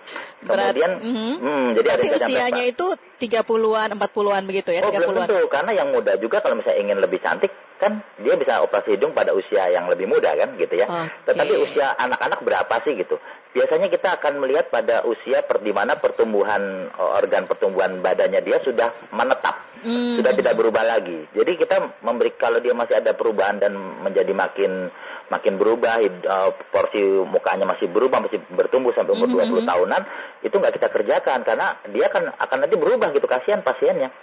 Kemudian, 0.44 1.00
Berat, 1.00 1.04
mm 1.04 1.12
-hmm. 1.12 1.34
hmm, 1.40 1.66
jadi 1.76 1.88
Berarti 1.88 2.08
ada 2.08 2.28
usianya 2.28 2.64
itu 2.68 2.88
30-an, 3.22 3.94
40-an 3.96 4.44
begitu 4.50 4.70
ya? 4.74 4.82
Oh, 4.84 4.92
30 4.92 5.00
belum 5.00 5.16
tentu. 5.26 5.48
Karena 5.48 5.72
yang 5.78 5.90
muda 5.94 6.18
juga 6.18 6.42
kalau 6.42 6.60
misalnya 6.60 6.80
ingin 6.82 6.98
lebih 7.00 7.20
cantik, 7.22 7.52
kan 7.78 8.00
dia 8.20 8.34
bisa 8.40 8.64
operasi 8.64 8.96
hidung 8.96 9.12
pada 9.12 9.36
usia 9.36 9.68
yang 9.70 9.92
lebih 9.92 10.08
muda 10.08 10.32
kan 10.34 10.56
gitu 10.56 10.74
ya. 10.80 10.88
Okay. 10.88 11.08
Tetapi 11.32 11.54
usia 11.60 11.92
anak-anak 12.00 12.40
berapa 12.42 12.76
sih 12.88 12.96
gitu? 12.96 13.20
Biasanya 13.54 13.88
kita 13.92 14.18
akan 14.18 14.42
melihat 14.42 14.74
pada 14.74 15.06
usia 15.06 15.46
per, 15.46 15.62
di 15.62 15.70
mana 15.70 16.00
pertumbuhan 16.00 16.90
organ 16.96 17.46
pertumbuhan 17.46 18.02
badannya 18.02 18.42
dia 18.42 18.58
sudah 18.66 19.14
menetap, 19.14 19.84
hmm. 19.86 20.18
sudah 20.24 20.32
tidak 20.34 20.54
berubah 20.58 20.82
lagi. 20.82 21.30
Jadi 21.38 21.52
kita 21.60 22.02
memberi 22.02 22.34
kalau 22.40 22.58
dia 22.64 22.74
masih 22.74 22.98
ada 22.98 23.14
perubahan 23.14 23.62
dan 23.62 23.78
menjadi 23.78 24.34
makin 24.34 24.90
makin 25.34 25.58
berubah, 25.58 25.98
uh, 26.06 26.52
porsi 26.70 27.02
mukanya 27.26 27.66
masih 27.66 27.90
berubah, 27.90 28.22
masih 28.22 28.38
bertumbuh 28.54 28.94
sampai 28.94 29.18
umur 29.18 29.34
mm 29.34 29.50
-hmm. 29.50 29.66
20 29.66 29.72
tahunan, 29.74 30.02
itu 30.46 30.56
nggak 30.56 30.74
kita 30.78 30.88
kerjakan 30.94 31.40
karena 31.42 31.68
dia 31.90 32.06
akan 32.14 32.24
akan 32.38 32.58
nanti 32.62 32.76
berubah 32.78 33.10
gitu, 33.10 33.26
kasihan 33.26 33.66
pasiennya. 33.66 34.14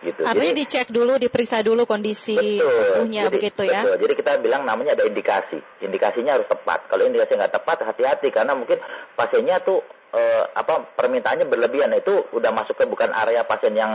gitu. 0.00 0.24
Artinya 0.24 0.56
Jadi, 0.56 0.60
dicek 0.64 0.88
dulu, 0.88 1.20
diperiksa 1.20 1.60
dulu 1.60 1.84
kondisi 1.84 2.56
tubuhnya 2.56 3.28
jadi, 3.28 3.34
begitu 3.36 3.62
ya. 3.68 3.84
Betul. 3.84 4.08
Jadi 4.08 4.14
kita 4.16 4.32
bilang 4.40 4.64
namanya 4.64 4.96
ada 4.96 5.04
indikasi. 5.04 5.60
Indikasinya 5.84 6.40
harus 6.40 6.48
tepat. 6.48 6.88
Kalau 6.88 7.04
indikasi 7.04 7.36
nggak 7.36 7.52
tepat, 7.52 7.84
hati-hati 7.84 8.32
karena 8.32 8.56
mungkin 8.56 8.80
pasiennya 9.12 9.60
tuh 9.60 9.84
uh, 10.12 10.44
apa 10.54 10.94
permintaannya 10.98 11.46
berlebihan 11.46 11.90
itu 11.94 12.26
udah 12.34 12.50
masuk 12.54 12.74
ke 12.78 12.84
bukan 12.86 13.10
area 13.14 13.46
pasien 13.46 13.74
yang 13.74 13.92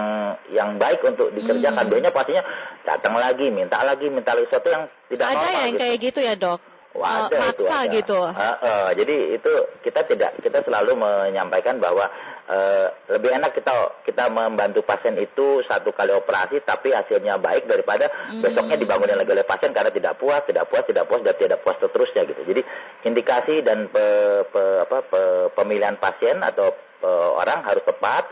yang 0.52 0.80
baik 0.80 1.04
untuk 1.04 1.32
dikerjakan. 1.36 1.86
Hmm. 1.86 1.92
Biasanya 1.92 2.12
pasiennya 2.16 2.44
datang 2.84 3.16
lagi, 3.20 3.46
minta 3.52 3.80
lagi, 3.84 4.08
minta 4.10 4.32
lagi 4.36 4.48
sesuatu 4.48 4.70
yang 4.72 4.84
tidak 5.12 5.28
ada 5.32 5.38
normal. 5.40 5.56
yang 5.62 5.74
gitu. 5.76 5.82
kayak 5.82 5.98
gitu 6.02 6.20
ya 6.24 6.36
dok? 6.36 6.60
Wah, 6.96 7.28
ada 7.28 7.36
maksa 7.44 7.52
itu, 7.52 7.66
ada. 7.68 7.96
gitu. 8.00 8.20
Uh, 8.24 8.56
uh, 8.64 8.88
jadi 8.96 9.16
itu 9.36 9.52
kita 9.84 10.02
tidak 10.08 10.32
kita 10.40 10.64
selalu 10.64 10.96
menyampaikan 10.96 11.76
bahwa 11.84 12.08
uh, 12.50 12.88
lebih 13.10 13.32
enak 13.36 13.52
kita 13.58 13.74
kita 14.06 14.30
membantu 14.30 14.86
pasien 14.86 15.18
itu 15.18 15.62
satu 15.66 15.94
kali 15.94 16.14
operasi 16.14 16.62
tapi 16.62 16.94
hasilnya 16.94 17.42
baik 17.42 17.66
daripada 17.66 18.10
hmm. 18.10 18.42
besoknya 18.42 18.78
dibangunin 18.78 19.18
lagi 19.18 19.32
oleh 19.34 19.48
pasien 19.48 19.74
karena 19.74 19.92
tidak 19.92 20.18
puas, 20.22 20.42
tidak 20.46 20.70
puas, 20.70 20.86
tidak 20.86 21.06
puas 21.10 21.22
dan 21.26 21.36
tidak 21.38 21.60
puas 21.62 21.78
seterusnya 21.82 22.22
gitu. 22.30 22.42
Jadi 22.46 22.62
indikasi 23.06 23.56
dan 23.66 23.90
pe, 23.90 24.06
pe, 24.50 24.62
apa, 24.86 24.98
pe, 25.06 25.22
pemilihan 25.54 25.98
pasien 25.98 26.42
atau 26.42 26.74
pe, 26.74 27.10
orang 27.12 27.66
harus 27.66 27.84
tepat 27.86 28.26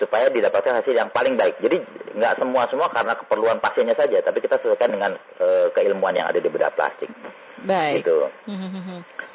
supaya 0.00 0.32
didapatkan 0.32 0.80
hasil 0.80 0.96
yang 0.96 1.12
paling 1.12 1.36
baik. 1.36 1.60
Jadi 1.60 1.76
nggak 2.16 2.40
semua 2.40 2.64
semua 2.72 2.88
karena 2.88 3.12
keperluan 3.20 3.60
pasiennya 3.60 3.92
saja, 3.94 4.24
tapi 4.24 4.40
kita 4.40 4.56
sesuaikan 4.58 4.96
dengan 4.96 5.12
uh, 5.38 5.68
keilmuan 5.76 6.16
yang 6.16 6.32
ada 6.32 6.40
di 6.40 6.48
bedah 6.48 6.72
plastik. 6.72 7.12
Baik. 7.60 8.00
Gitu. 8.00 8.16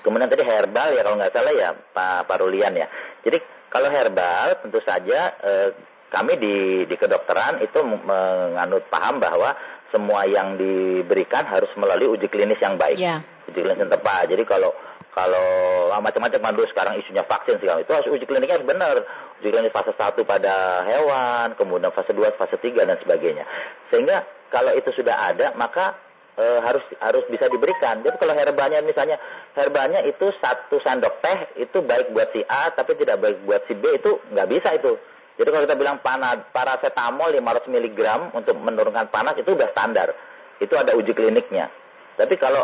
Kemudian 0.02 0.30
tadi 0.30 0.42
herbal 0.42 0.98
ya 0.98 1.02
kalau 1.06 1.18
nggak 1.22 1.34
salah 1.34 1.54
ya 1.54 1.70
Pak 1.78 2.26
Parulian 2.26 2.74
ya. 2.74 2.90
Jadi 3.22 3.38
kalau 3.76 3.92
herbal 3.92 4.48
tentu 4.64 4.80
saja 4.88 5.36
eh, 5.44 5.70
kami 6.08 6.40
di 6.40 6.56
di 6.88 6.96
kedokteran 6.96 7.60
itu 7.60 7.84
menganut 7.84 8.88
paham 8.88 9.20
bahwa 9.20 9.52
semua 9.92 10.24
yang 10.32 10.56
diberikan 10.56 11.44
harus 11.44 11.68
melalui 11.76 12.16
uji 12.16 12.32
klinis 12.32 12.56
yang 12.64 12.80
baik. 12.80 12.96
Yeah. 12.96 13.20
Uji 13.52 13.60
klinis 13.60 13.84
yang 13.84 13.92
tepat. 13.92 14.32
Jadi 14.32 14.48
kalau 14.48 14.72
kalau 15.12 15.92
macam-macam 16.00 16.40
kan 16.40 16.56
dulu 16.56 16.68
sekarang 16.72 17.00
isunya 17.04 17.24
vaksin 17.28 17.60
segala 17.60 17.84
itu 17.84 17.92
harus 17.92 18.08
uji 18.16 18.24
kliniknya 18.24 18.64
harus 18.64 18.68
benar. 18.68 18.96
Uji 19.44 19.52
klinis 19.52 19.76
fase 19.76 19.92
1 19.92 20.24
pada 20.24 20.88
hewan, 20.88 21.60
kemudian 21.60 21.92
fase 21.92 22.16
2, 22.16 22.40
fase 22.40 22.56
3 22.56 22.88
dan 22.88 22.96
sebagainya. 23.04 23.44
Sehingga 23.92 24.24
kalau 24.56 24.72
itu 24.72 24.88
sudah 24.96 25.20
ada, 25.20 25.52
maka 25.60 26.00
e, 26.36 26.46
harus 26.62 26.84
harus 27.00 27.24
bisa 27.32 27.48
diberikan. 27.48 28.04
Jadi 28.04 28.16
kalau 28.20 28.36
herbalnya 28.36 28.80
misalnya 28.84 29.18
herbalnya 29.56 30.04
itu 30.04 30.32
satu 30.40 30.80
sendok 30.84 31.24
teh 31.24 31.64
itu 31.64 31.82
baik 31.82 32.12
buat 32.12 32.30
si 32.36 32.44
A 32.46 32.72
tapi 32.72 32.96
tidak 33.00 33.20
baik 33.24 33.38
buat 33.48 33.64
si 33.66 33.74
B 33.76 33.96
itu 33.96 34.20
nggak 34.32 34.50
bisa 34.52 34.70
itu. 34.76 34.96
Jadi 35.36 35.50
kalau 35.52 35.64
kita 35.68 35.76
bilang 35.76 36.00
panas, 36.00 36.48
paracetamol 36.56 37.28
500 37.28 37.68
mg 37.68 38.00
untuk 38.32 38.56
menurunkan 38.56 39.12
panas 39.12 39.36
itu 39.36 39.52
udah 39.52 39.68
standar. 39.76 40.16
Itu 40.64 40.80
ada 40.80 40.96
uji 40.96 41.12
kliniknya. 41.12 41.68
Tapi 42.16 42.40
kalau 42.40 42.64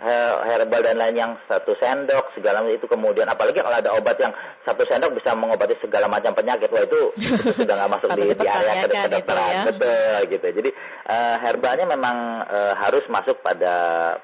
herbal 0.00 0.84
dan 0.84 0.96
lain 1.00 1.16
yang 1.16 1.32
satu 1.48 1.72
sendok 1.80 2.36
segala 2.36 2.60
macam 2.60 2.76
itu 2.76 2.86
kemudian. 2.88 3.26
Apalagi 3.28 3.64
kalau 3.64 3.76
ada 3.80 3.90
obat 3.96 4.16
yang 4.20 4.32
satu 4.68 4.84
sendok 4.84 5.16
bisa 5.16 5.32
mengobati 5.32 5.72
segala 5.80 6.06
macam 6.06 6.36
penyakit 6.36 6.68
wah 6.68 6.84
itu, 6.84 7.00
itu 7.16 7.50
sudah 7.56 7.74
nggak 7.74 7.92
masuk 7.96 8.08
di, 8.12 8.24
di 8.36 8.46
area 8.46 8.74
kedokteran 8.84 9.48
ya? 9.48 9.62
betul 9.72 10.18
gitu. 10.28 10.46
Jadi 10.62 10.70
uh, 11.08 11.36
herbalnya 11.40 11.86
memang 11.88 12.16
uh, 12.44 12.74
harus 12.76 13.04
masuk 13.08 13.40
pada 13.40 13.74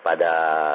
pada 0.04 0.32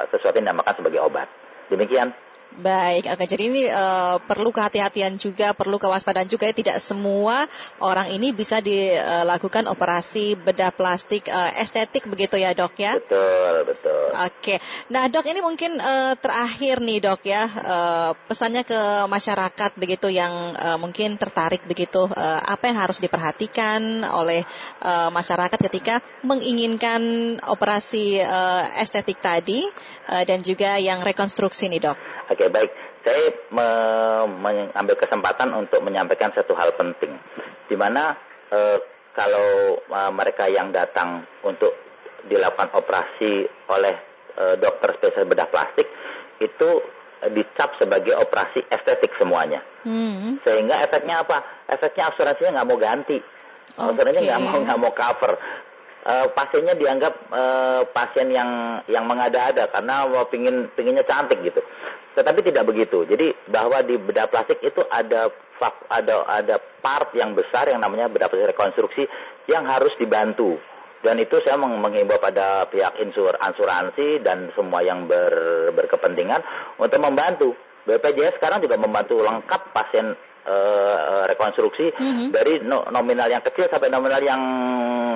sesuatu 0.09 0.41
yang 0.41 0.49
dinamakan 0.49 0.75
sebagai 0.81 1.01
obat. 1.05 1.29
Demikian 1.67 2.15
Baik, 2.57 3.05
oke. 3.13 3.25
Jadi 3.29 3.43
ini 3.53 3.61
uh, 3.69 4.17
perlu 4.17 4.49
kehati-hatian 4.49 5.13
juga, 5.21 5.53
perlu 5.53 5.77
kewaspadaan 5.77 6.25
juga. 6.25 6.49
Ya. 6.49 6.55
Tidak 6.57 6.77
semua 6.81 7.45
orang 7.77 8.09
ini 8.09 8.33
bisa 8.33 8.57
dilakukan 8.63 9.69
operasi 9.69 10.33
bedah 10.33 10.73
plastik 10.73 11.29
uh, 11.29 11.53
estetik 11.61 12.09
begitu 12.09 12.41
ya 12.41 12.57
dok 12.57 12.73
ya? 12.81 12.97
Betul, 12.97 13.53
betul. 13.61 14.03
Oke. 14.17 14.55
Nah 14.89 15.05
dok 15.05 15.29
ini 15.29 15.45
mungkin 15.45 15.77
uh, 15.77 16.17
terakhir 16.17 16.81
nih 16.81 16.97
dok 17.05 17.21
ya 17.29 17.45
uh, 17.45 18.11
pesannya 18.25 18.65
ke 18.65 19.05
masyarakat 19.05 19.71
begitu 19.77 20.09
yang 20.09 20.57
uh, 20.57 20.81
mungkin 20.81 21.21
tertarik 21.21 21.61
begitu 21.69 22.09
uh, 22.09 22.41
apa 22.41 22.73
yang 22.73 22.77
harus 22.81 22.97
diperhatikan 22.97 24.01
oleh 24.01 24.41
uh, 24.81 25.13
masyarakat 25.13 25.59
ketika 25.69 26.01
menginginkan 26.25 27.37
operasi 27.45 28.17
uh, 28.25 28.65
estetik 28.81 29.21
tadi 29.21 29.69
uh, 30.09 30.25
dan 30.25 30.41
juga 30.41 30.81
yang 30.81 31.05
rekonstruksi 31.05 31.69
nih 31.69 31.93
dok. 31.93 32.16
Oke, 32.27 32.51
baik. 32.51 32.71
Saya 33.07 33.31
mengambil 34.43 34.99
kesempatan 34.99 35.55
untuk 35.55 35.79
menyampaikan 35.79 36.35
satu 36.35 36.51
hal 36.59 36.75
penting, 36.75 37.15
di 37.71 37.75
mana 37.79 38.19
e, 38.51 38.59
kalau 39.15 39.79
e, 39.79 39.99
mereka 40.11 40.51
yang 40.51 40.75
datang 40.75 41.23
untuk 41.47 41.71
dilakukan 42.27 42.75
operasi 42.75 43.47
oleh 43.71 43.95
e, 44.35 44.43
dokter 44.59 44.99
spesialis 44.99 45.31
bedah 45.31 45.47
plastik 45.47 45.87
itu 46.43 46.69
dicap 47.31 47.79
sebagai 47.79 48.13
operasi 48.19 48.61
estetik 48.69 49.15
semuanya. 49.17 49.63
Hmm. 49.87 50.37
Sehingga 50.43 50.83
efeknya 50.83 51.23
apa? 51.23 51.65
Efeknya 51.65 52.13
asuransinya 52.13 52.59
nggak 52.59 52.67
mau 52.67 52.77
ganti. 52.77 53.17
Okay. 53.17 53.87
Asuransinya 53.87 54.23
nggak 54.27 54.43
mau 54.43 54.57
nggak 54.67 54.79
mau 54.83 54.93
cover. 54.93 55.33
Uh, 56.07 56.23
pasiennya 56.31 56.71
dianggap 56.79 57.13
uh, 57.35 57.83
pasien 57.91 58.31
yang 58.31 58.79
yang 58.87 59.03
mengada-ada 59.03 59.67
karena 59.67 60.07
mau 60.07 60.23
pingin 60.31 60.71
pinginnya 60.71 61.03
cantik 61.03 61.35
gitu. 61.43 61.59
Tetapi 62.17 62.39
tidak 62.41 62.65
begitu. 62.65 63.05
Jadi 63.05 63.29
bahwa 63.53 63.77
di 63.85 63.93
bedah 64.01 64.25
plastik 64.25 64.57
itu 64.65 64.81
ada 64.89 65.29
ada 65.93 66.15
ada 66.25 66.55
part 66.81 67.13
yang 67.13 67.37
besar 67.37 67.69
yang 67.69 67.77
namanya 67.77 68.09
bedah 68.09 68.25
plastik 68.25 68.57
rekonstruksi 68.57 69.05
yang 69.45 69.69
harus 69.69 69.93
dibantu. 70.01 70.57
Dan 71.05 71.21
itu 71.21 71.37
saya 71.45 71.61
menghimbau 71.61 72.17
pada 72.17 72.65
pihak 72.73 72.97
insur 73.05 73.29
asuransi 73.37 74.17
dan 74.25 74.49
semua 74.57 74.81
yang 74.81 75.05
ber, 75.05 75.69
berkepentingan 75.77 76.41
untuk 76.81 76.97
membantu. 76.97 77.53
BPJS 77.85 78.41
sekarang 78.41 78.59
juga 78.59 78.75
membantu 78.75 79.21
lengkap 79.21 79.71
pasien 79.71 80.11
uh, 80.43 81.23
rekonstruksi 81.29 81.93
mm 81.95 82.11
-hmm. 82.11 82.27
dari 82.35 82.59
nominal 82.67 83.31
yang 83.31 83.39
kecil 83.45 83.71
sampai 83.71 83.87
nominal 83.87 84.19
yang 84.19 84.41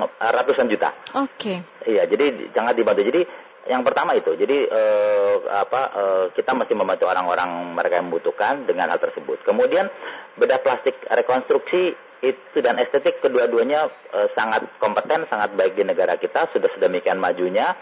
ratusan 0.07 0.71
juta. 0.71 0.93
Oke. 1.19 1.35
Okay. 1.35 1.57
Iya, 1.91 2.05
jadi 2.07 2.53
jangan 2.53 2.77
dibantu. 2.77 3.01
Jadi 3.03 3.21
yang 3.69 3.85
pertama 3.85 4.17
itu, 4.17 4.33
jadi 4.33 4.57
eh, 4.65 5.35
apa 5.53 5.81
eh, 5.93 6.25
kita 6.33 6.57
masih 6.57 6.73
membantu 6.73 7.05
orang-orang 7.05 7.77
mereka 7.77 8.01
yang 8.01 8.09
membutuhkan 8.09 8.65
dengan 8.65 8.89
hal 8.89 8.97
tersebut. 8.97 9.45
Kemudian 9.45 9.85
bedah 10.33 10.57
plastik 10.65 10.97
rekonstruksi 11.05 11.93
itu 12.21 12.57
dan 12.61 12.81
estetik 12.81 13.21
kedua-duanya 13.21 13.85
eh, 14.17 14.27
sangat 14.33 14.65
kompeten, 14.81 15.29
sangat 15.29 15.53
baik 15.53 15.77
di 15.77 15.85
negara 15.85 16.17
kita, 16.17 16.49
sudah 16.49 16.73
sedemikian 16.73 17.21
majunya. 17.21 17.77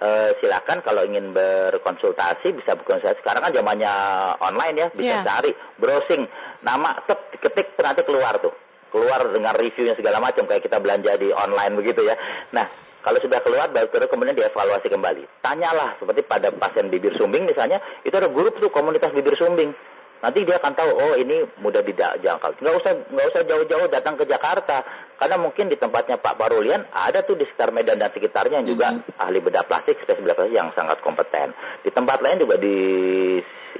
Eh, 0.00 0.32
silakan 0.40 0.80
kalau 0.80 1.04
ingin 1.04 1.30
berkonsultasi 1.30 2.56
bisa 2.56 2.74
berkonsultasi. 2.74 3.20
Sekarang 3.20 3.44
kan 3.46 3.52
zamannya 3.52 3.92
online 4.40 4.76
ya, 4.80 4.88
bisa 4.90 5.20
yeah. 5.20 5.22
cari 5.22 5.52
browsing 5.76 6.24
nama, 6.64 7.04
ketik 7.38 7.76
nanti 7.78 8.02
keluar 8.02 8.40
tuh 8.40 8.69
keluar 8.90 9.30
dengan 9.30 9.54
reviewnya 9.54 9.94
segala 9.96 10.18
macam 10.20 10.44
kayak 10.44 10.66
kita 10.66 10.82
belanja 10.82 11.16
di 11.16 11.30
online 11.32 11.74
begitu 11.78 12.04
ya. 12.04 12.14
Nah, 12.52 12.66
kalau 13.00 13.16
sudah 13.16 13.40
keluar, 13.40 13.72
baru 13.72 13.88
kemudian 14.12 14.36
dievaluasi 14.36 14.92
kembali. 14.92 15.40
Tanyalah, 15.40 15.96
seperti 15.96 16.20
pada 16.28 16.52
pasien 16.52 16.92
bibir 16.92 17.16
sumbing 17.16 17.48
misalnya, 17.48 17.80
itu 18.04 18.12
ada 18.12 18.28
grup 18.28 18.60
tuh 18.60 18.68
komunitas 18.68 19.08
bibir 19.16 19.32
sumbing. 19.40 19.72
Nanti 20.20 20.44
dia 20.44 20.60
akan 20.60 20.76
tahu, 20.76 20.90
oh 21.00 21.14
ini 21.16 21.48
mudah 21.64 21.80
dijangkau. 21.80 22.60
Nggak 22.60 22.74
usah 22.76 22.92
nggak 23.08 23.26
usah 23.32 23.42
jauh-jauh 23.48 23.88
datang 23.88 24.20
ke 24.20 24.28
Jakarta, 24.28 24.84
karena 25.16 25.40
mungkin 25.40 25.72
di 25.72 25.80
tempatnya 25.80 26.20
Pak 26.20 26.36
Parulian 26.36 26.84
ada 26.92 27.24
tuh 27.24 27.40
di 27.40 27.48
sekitar 27.48 27.72
Medan 27.72 27.96
dan 27.96 28.12
sekitarnya 28.12 28.60
yang 28.60 28.68
juga 28.68 28.86
mm 28.92 29.00
-hmm. 29.00 29.16
ahli 29.16 29.38
bedah 29.40 29.64
plastik, 29.64 29.96
spesialis 30.04 30.20
bedah 30.20 30.36
plastik 30.36 30.56
yang 30.60 30.68
sangat 30.76 31.00
kompeten. 31.00 31.56
Di 31.80 31.88
tempat 31.88 32.20
lain 32.20 32.36
juga 32.36 32.60
di 32.60 32.76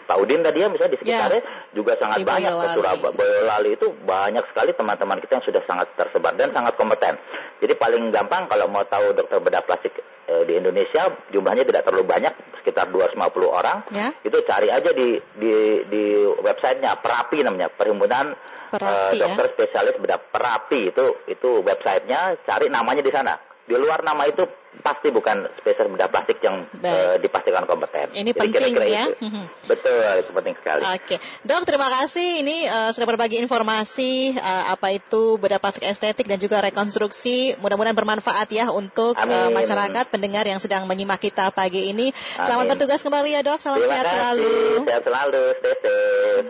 Pak 0.07 0.17
Udin 0.21 0.41
tadi 0.41 0.65
ya 0.65 0.69
misalnya 0.69 0.95
di 0.95 0.99
ya. 0.99 1.03
sekitarnya 1.03 1.41
yeah. 1.43 1.75
juga 1.77 1.93
sangat 2.01 2.19
di 2.23 2.27
banyak 2.27 2.53
ke 2.53 2.67
Surabaya 2.77 3.13
Boyolali 3.15 3.71
itu 3.77 3.87
banyak 4.05 4.45
sekali 4.53 4.71
teman-teman 4.75 5.19
kita 5.21 5.33
yang 5.39 5.47
sudah 5.47 5.63
sangat 5.69 5.87
tersebar 5.97 6.33
dan 6.37 6.51
sangat 6.53 6.75
kompeten. 6.77 7.15
Jadi 7.61 7.73
paling 7.77 8.11
gampang 8.15 8.49
kalau 8.49 8.67
mau 8.73 8.85
tahu 8.87 9.13
dokter 9.13 9.39
bedah 9.39 9.63
plastik 9.65 9.95
e, 10.01 10.33
di 10.49 10.57
Indonesia 10.57 11.13
jumlahnya 11.31 11.65
tidak 11.67 11.85
terlalu 11.85 12.05
banyak 12.09 12.33
sekitar 12.63 12.89
250 12.89 13.21
orang. 13.47 13.79
Yeah. 13.93 14.11
Itu 14.25 14.41
cari 14.47 14.73
aja 14.73 14.91
di 14.95 15.19
di 15.37 15.55
di 15.91 16.03
websitenya 16.41 17.01
Perapi 17.01 17.45
namanya 17.45 17.69
Perhimpunan 17.69 18.33
Perapi, 18.71 19.17
e, 19.17 19.21
Dokter 19.21 19.47
ya? 19.47 19.53
Spesialis 19.57 19.97
Bedah 19.99 20.21
Perapi 20.21 20.81
itu 20.95 21.05
itu 21.29 21.51
websitenya 21.61 22.39
cari 22.47 22.67
namanya 22.73 23.03
di 23.05 23.13
sana. 23.13 23.50
Di 23.71 23.79
luar 23.79 24.03
nama 24.03 24.27
itu 24.27 24.43
pasti 24.83 25.15
bukan 25.15 25.47
spesial 25.63 25.87
bedah 25.95 26.11
plastik 26.11 26.43
yang 26.43 26.67
uh, 26.83 27.15
dipastikan 27.23 27.71
kompeten. 27.71 28.11
Ini 28.11 28.35
Jadi 28.35 28.39
penting 28.39 28.75
kira 28.75 28.87
-kira 28.87 28.87
ya. 28.87 29.05
Itu. 29.07 29.15
Mhm. 29.23 29.45
Betul, 29.71 30.13
itu 30.19 30.31
penting 30.35 30.55
sekali. 30.59 30.83
Oke, 30.83 31.17
dok 31.47 31.63
terima 31.63 31.89
kasih. 31.91 32.43
Ini 32.43 32.57
uh, 32.67 32.91
sudah 32.91 33.07
berbagi 33.07 33.39
informasi 33.39 34.35
uh, 34.39 34.75
apa 34.75 34.91
itu 34.91 35.39
bedah 35.39 35.63
plastik 35.63 35.87
estetik 35.87 36.27
dan 36.27 36.43
juga 36.43 36.59
rekonstruksi. 36.67 37.55
Mudah-mudahan 37.63 37.95
bermanfaat 37.95 38.51
ya 38.51 38.75
untuk 38.75 39.15
uh, 39.15 39.51
masyarakat 39.55 40.11
pendengar 40.11 40.43
yang 40.51 40.59
sedang 40.59 40.91
menyimak 40.91 41.23
kita 41.23 41.55
pagi 41.55 41.95
ini. 41.95 42.11
Selamat 42.35 42.67
Amin. 42.67 42.71
bertugas 42.75 43.07
kembali 43.07 43.39
ya 43.39 43.41
dok. 43.47 43.63
Salam 43.63 43.79
terima 43.79 43.95
sehat 43.95 44.07
kasih. 44.07 44.19
selalu. 44.19 44.55
Sehat 44.91 45.03
selalu. 45.07 45.43
Stay 45.63 45.75
safe. 45.79 46.49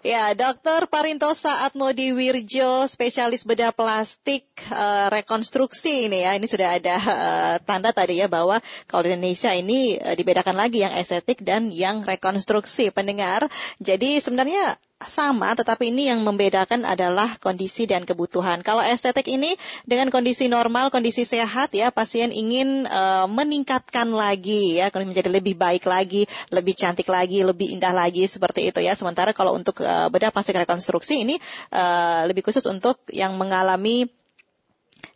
Ya, 0.00 0.32
Dokter 0.32 0.88
Parintosa 0.88 1.68
Atmodi 1.68 2.16
Wirjo, 2.16 2.88
spesialis 2.88 3.44
bedah 3.44 3.68
plastik 3.68 4.48
uh, 4.72 5.12
rekonstruksi 5.12 6.08
ini 6.08 6.24
ya. 6.24 6.32
Ini 6.40 6.46
sudah 6.48 6.80
ada 6.80 6.96
uh, 6.96 7.54
tanda 7.60 7.92
tadi 7.92 8.16
ya 8.16 8.24
bahwa 8.24 8.64
kalau 8.88 9.04
di 9.04 9.12
Indonesia 9.12 9.52
ini 9.52 10.00
uh, 10.00 10.16
dibedakan 10.16 10.56
lagi 10.56 10.88
yang 10.88 10.96
estetik 10.96 11.44
dan 11.44 11.68
yang 11.68 12.00
rekonstruksi 12.00 12.88
pendengar. 12.96 13.44
Jadi 13.76 14.24
sebenarnya 14.24 14.80
sama, 15.08 15.56
tetapi 15.56 15.88
ini 15.88 16.12
yang 16.12 16.20
membedakan 16.20 16.84
adalah 16.84 17.40
kondisi 17.40 17.88
dan 17.88 18.04
kebutuhan. 18.04 18.60
Kalau 18.60 18.84
estetik 18.84 19.24
ini 19.32 19.56
dengan 19.88 20.12
kondisi 20.12 20.50
normal, 20.52 20.92
kondisi 20.92 21.24
sehat 21.24 21.72
ya, 21.72 21.88
pasien 21.88 22.28
ingin 22.34 22.84
uh, 22.84 23.24
meningkatkan 23.24 24.12
lagi 24.12 24.76
ya, 24.76 24.92
menjadi 24.92 25.32
lebih 25.32 25.56
baik 25.56 25.88
lagi, 25.88 26.28
lebih 26.52 26.76
cantik 26.76 27.08
lagi, 27.08 27.40
lebih 27.40 27.72
indah 27.72 27.96
lagi 27.96 28.28
seperti 28.28 28.68
itu 28.68 28.84
ya. 28.84 28.92
Sementara 28.92 29.32
kalau 29.32 29.56
untuk 29.56 29.80
uh, 29.80 30.12
bedah 30.12 30.28
plastik 30.28 30.60
rekonstruksi 30.60 31.24
ini 31.24 31.40
uh, 31.72 32.28
lebih 32.28 32.44
khusus 32.44 32.66
untuk 32.68 33.00
yang 33.08 33.40
mengalami 33.40 34.10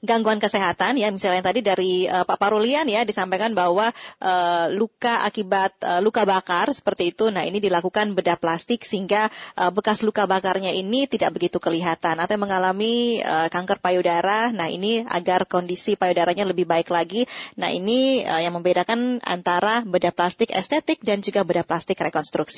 gangguan 0.04 0.38
kesehatan 0.38 1.00
ya 1.00 1.10
misalnya 1.10 1.42
yang 1.42 1.48
tadi 1.50 1.60
dari 1.64 1.92
uh, 2.06 2.22
Pak 2.22 2.38
Parulian 2.38 2.86
ya 2.86 3.02
disampaikan 3.02 3.58
bahwa 3.58 3.90
uh, 4.22 4.66
luka 4.70 5.26
akibat 5.26 5.74
uh, 5.82 6.00
luka 6.04 6.22
bakar 6.22 6.70
seperti 6.70 7.10
itu. 7.10 7.34
Nah 7.34 7.42
ini 7.42 7.58
dilakukan 7.58 8.14
bedah 8.14 8.38
plastik 8.38 8.86
sehingga 8.86 9.26
uh, 9.58 9.74
bekas 9.74 10.06
luka 10.06 10.28
bakarnya 10.30 10.70
ini 10.70 11.10
tidak 11.10 11.34
begitu 11.34 11.58
kelihatan 11.58 12.22
atau 12.22 12.38
mengalami 12.38 13.18
uh, 13.26 13.50
kanker 13.50 13.82
payudara. 13.82 14.54
Nah 14.54 14.70
ini 14.70 15.02
agar 15.10 15.50
kondisi 15.50 15.98
payudaranya 15.98 16.46
lebih 16.46 16.70
baik 16.70 16.94
lagi. 16.94 17.26
Nah 17.58 17.74
ini 17.74 18.22
uh, 18.22 18.38
yang 18.38 18.54
membedakan 18.54 19.18
antara 19.26 19.82
bedah 19.82 20.14
plastik 20.14 20.54
estetik 20.54 21.02
dan 21.02 21.18
juga 21.18 21.42
bedah 21.42 21.66
plastik 21.66 21.98
rekonstruksi 21.98 22.54